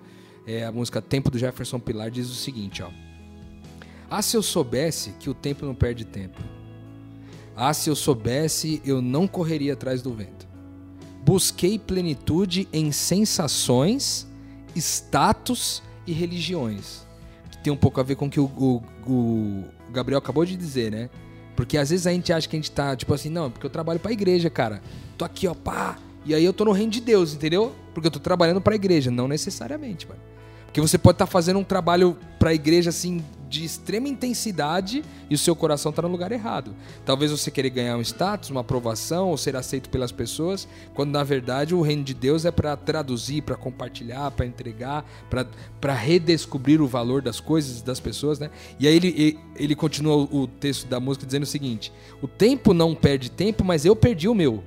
[0.46, 2.90] É a música Tempo do Jefferson Pilar diz o seguinte, ó.
[4.08, 6.40] Ah, se eu soubesse que o tempo não perde tempo.
[7.54, 10.48] Ah, se eu soubesse, eu não correria atrás do vento.
[11.24, 14.26] Busquei plenitude em sensações,
[14.74, 17.06] status e religiões.
[17.50, 20.56] Que tem um pouco a ver com o que o, o- o Gabriel acabou de
[20.56, 21.10] dizer, né?
[21.54, 23.66] Porque às vezes a gente acha que a gente tá, tipo assim, não, é porque
[23.66, 24.80] eu trabalho pra igreja, cara.
[25.18, 25.98] Tô aqui, ó, pá.
[26.24, 27.72] E aí eu tô no reino de Deus, entendeu?
[27.94, 29.10] Porque eu tô trabalhando pra igreja.
[29.10, 30.20] Não necessariamente, mano.
[30.66, 35.38] Porque você pode estar fazendo um trabalho pra igreja, assim, de extrema intensidade e o
[35.38, 36.72] seu coração tá no lugar errado.
[37.04, 41.24] Talvez você querer ganhar um status, uma aprovação ou ser aceito pelas pessoas, quando na
[41.24, 45.04] verdade o reino de Deus é pra traduzir, pra compartilhar, pra entregar,
[45.80, 48.48] pra redescobrir o valor das coisas das pessoas, né?
[48.78, 51.92] E aí ele, ele- continua o texto da música dizendo o seguinte:
[52.22, 54.62] O tempo não perde tempo, mas eu perdi o meu.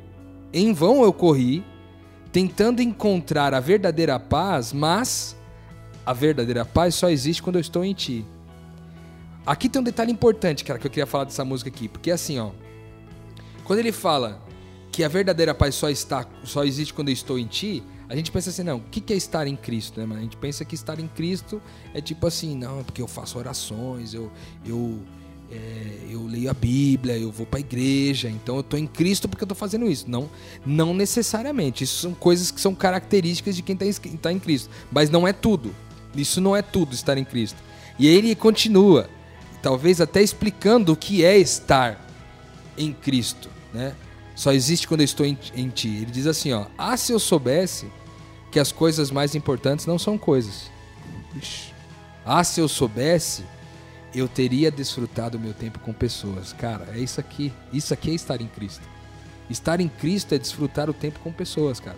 [0.53, 1.65] Em vão eu corri,
[2.31, 5.35] tentando encontrar a verdadeira paz, mas
[6.05, 8.25] a verdadeira paz só existe quando eu estou em ti.
[9.45, 12.39] Aqui tem um detalhe importante, cara, que eu queria falar dessa música aqui, porque assim,
[12.39, 12.51] ó,
[13.63, 14.41] quando ele fala
[14.91, 18.31] que a verdadeira paz só está, só existe quando eu estou em ti, a gente
[18.31, 20.19] pensa assim, não, o que que é estar em Cristo, né, mano?
[20.19, 21.61] A gente pensa que estar em Cristo
[21.93, 24.31] é tipo assim, não, é porque eu faço orações, eu
[24.65, 25.01] eu
[25.53, 29.43] é, eu leio a Bíblia, eu vou pra igreja, então eu tô em Cristo porque
[29.43, 30.05] eu tô fazendo isso.
[30.09, 30.29] Não,
[30.65, 31.83] não necessariamente.
[31.83, 34.69] Isso são coisas que são características de quem tá, em- tá em Cristo.
[34.91, 35.73] Mas não é tudo.
[36.15, 37.57] Isso não é tudo estar em Cristo.
[37.99, 39.09] E aí ele continua,
[39.61, 42.07] talvez até explicando o que é estar
[42.77, 43.95] em Cristo, né?
[44.35, 45.89] Só existe quando eu estou em, em ti.
[45.89, 47.85] Ele diz assim, ó: "Ah, se eu soubesse
[48.51, 50.71] que as coisas mais importantes não são coisas.
[52.25, 53.43] Ah, se eu soubesse,
[54.13, 56.53] eu teria desfrutado meu tempo com pessoas.
[56.53, 57.51] Cara, é isso aqui.
[57.71, 58.83] Isso aqui é estar em Cristo.
[59.49, 61.97] Estar em Cristo é desfrutar o tempo com pessoas, cara.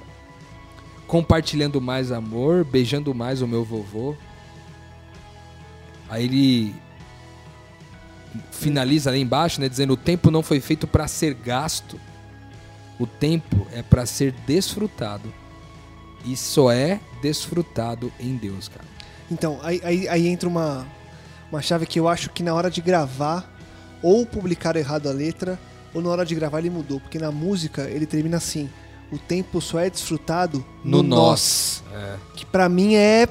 [1.08, 4.16] Compartilhando mais amor, beijando mais o meu vovô.
[6.10, 6.76] Aí ele
[8.52, 12.00] finaliza ali embaixo, né, dizendo: "O tempo não foi feito para ser gasto.
[12.98, 15.32] O tempo é para ser desfrutado.
[16.24, 18.86] E só é desfrutado em Deus, cara."
[19.30, 20.88] Então, aí, aí, aí entra uma,
[21.52, 23.50] uma chave que eu acho que na hora de gravar,
[24.02, 25.60] ou publicaram errado a letra,
[25.94, 27.00] ou na hora de gravar ele mudou.
[27.00, 28.70] Porque na música ele termina assim:
[29.12, 31.84] o tempo só é desfrutado no, No nós.
[31.94, 32.16] É.
[32.36, 33.28] Que pra mim é,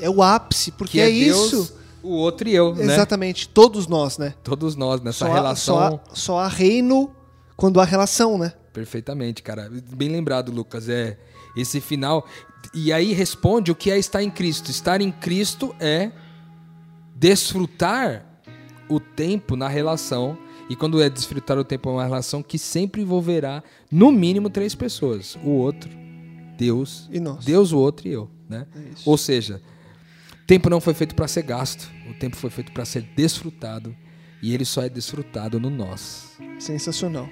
[0.00, 1.78] é o ápice, porque que é, é, Deus, isso.
[2.02, 2.84] o outro e eu, né?
[2.84, 4.34] Exatamente, todos nós, né?
[4.42, 5.76] Todos nós nessa Só há- relação.
[5.76, 7.10] só, há, só há reino
[7.56, 8.52] quando há relação, né?
[8.72, 9.68] Perfeitamente, cara.
[9.94, 10.88] Bem lembrado, Lucas.
[10.88, 11.16] É
[11.56, 12.24] esse final.
[12.72, 14.70] E aí responde o que é estar em Cristo.
[14.70, 16.10] Estar em Cristo é
[17.18, 18.24] desfrutar
[18.88, 20.38] o tempo na relação.
[20.70, 25.36] E quando é desfrutar o tempo numa relação que sempre envolverá no mínimo três pessoas:
[25.42, 25.90] o outro,
[26.56, 27.44] Deus, E nós.
[27.44, 28.66] Deus, o outro e eu, né?
[28.74, 28.80] É.
[29.04, 29.62] Ou seja,
[30.46, 31.90] tempo não foi feito para ser gasto.
[32.10, 33.94] O tempo foi feito para ser desfrutado.
[34.42, 36.36] E ele só é desfrutado no nós.
[36.60, 37.28] Sensacional.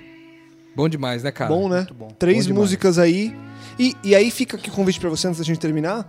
[0.74, 1.48] Bom demais, né, cara?
[1.48, 1.78] bom, né?
[1.78, 2.08] muito bom.
[2.18, 3.34] Três Bom músicas aí.
[3.78, 6.06] E, e aí fica aqui o convite pra você antes da gente terminar.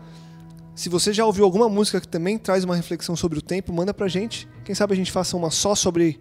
[0.77, 3.91] Se você já ouviu alguma música que também traz uma reflexão sobre o tempo, manda
[3.95, 4.47] pra gente.
[4.63, 6.19] Quem sabe a gente faça uma só sobre.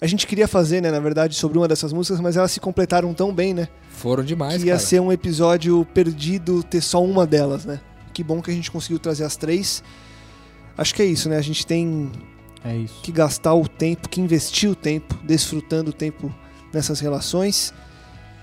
[0.00, 3.12] A gente queria fazer, né, na verdade, sobre uma dessas músicas, mas elas se completaram
[3.12, 3.68] tão bem, né?
[3.90, 4.86] Foram demais, que ia cara.
[4.86, 7.82] ser um episódio perdido ter só uma delas, né?
[8.14, 9.82] Que bom que a gente conseguiu trazer as três.
[10.78, 11.36] Acho que é isso, né?
[11.36, 12.10] A gente tem
[12.64, 16.34] É que gastar o tempo, que investir o tempo, desfrutando o tempo
[16.72, 17.74] nessas relações.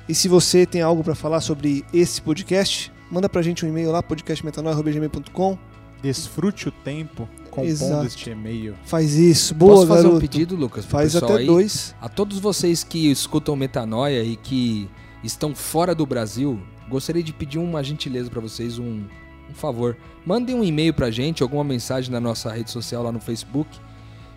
[0.07, 3.91] E se você tem algo para falar sobre esse podcast, manda pra gente um e-mail
[3.91, 5.57] lá, podcastmetanoia.gmail.com.
[6.01, 8.05] Desfrute o tempo compondo Exato.
[8.05, 8.75] este e-mail.
[8.85, 9.55] Faz isso.
[9.55, 10.17] Boa, Posso fazer garoto.
[10.17, 10.85] um pedido, Lucas?
[10.85, 11.45] Faz até aí?
[11.45, 11.95] dois.
[12.01, 14.89] A todos vocês que escutam Metanoia e que
[15.23, 19.03] estão fora do Brasil, gostaria de pedir uma gentileza para vocês, um,
[19.49, 19.97] um favor.
[20.25, 23.79] Mandem um e-mail pra gente, alguma mensagem na nossa rede social lá no Facebook,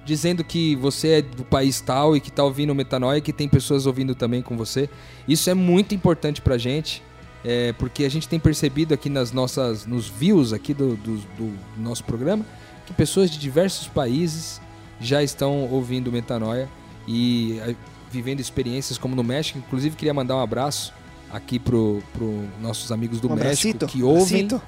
[0.06, 3.48] dizendo que você é do país tal e que tá ouvindo Metanoia e que tem
[3.48, 4.88] pessoas ouvindo também com você.
[5.26, 7.02] Isso é muito importante pra gente.
[7.44, 11.58] É, porque a gente tem percebido aqui nas nossas, nos views aqui do, do, do
[11.76, 12.44] nosso programa
[12.88, 14.60] que pessoas de diversos países
[14.98, 16.66] já estão ouvindo Metanoia
[17.06, 17.76] e eh,
[18.10, 19.58] vivendo experiências como no México.
[19.58, 20.94] Inclusive queria mandar um abraço
[21.30, 24.62] aqui pro, pro nossos amigos do um México que ouvem, abracito.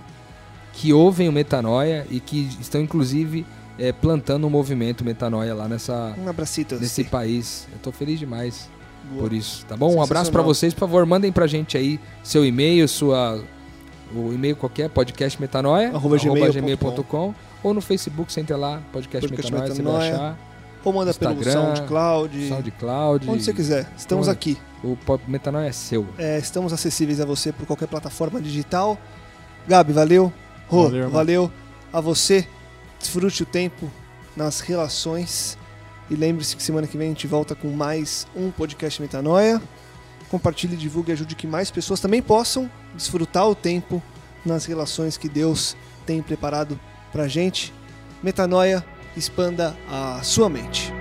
[0.74, 3.46] que ouvem o Metanoia e que estão inclusive
[3.78, 6.74] eh, plantando um movimento Metanoia lá nessa Um abracito.
[6.74, 7.10] nesse assim.
[7.10, 7.66] país.
[7.72, 8.68] Eu tô feliz demais
[9.11, 9.22] Boa.
[9.22, 9.86] por isso, tá bom?
[9.94, 10.44] Um abraço pra Sensacional.
[10.55, 13.42] vocês, por favor, mandem pra gente aí seu e-mail, sua
[14.14, 17.34] o e-mail qualquer, podcast metanoia, Arroba gmail.com.
[17.62, 20.14] ou no Facebook, você entra lá, podcast, Podcast metanoia, você vai Metanoia.
[20.14, 20.38] achar,
[20.84, 22.48] Ou manda pelo Instagram, SoundCloud.
[22.48, 23.92] SoundCloud, Onde você quiser.
[23.96, 24.59] Estamos Onde- aqui.
[24.82, 24.96] o
[25.28, 26.07] metanoia é seu.
[26.18, 28.98] É, estamos acessíveis a você por qualquer plataforma digital.
[29.68, 30.32] Gabi, valeu.
[30.68, 31.53] Rô, Valeu, valeu.
[31.92, 32.46] A você.
[32.98, 33.90] Desfrute o tempo
[34.36, 35.57] nas relações.
[36.11, 39.62] E lembre-se que semana que vem a gente volta com mais um podcast Metanoia.
[40.28, 44.02] Compartilhe, divulgue e ajude que mais pessoas também possam desfrutar o tempo
[44.44, 46.78] nas relações que Deus tem preparado
[47.12, 47.72] pra gente.
[48.24, 48.84] Metanoia,
[49.16, 50.99] expanda a sua mente.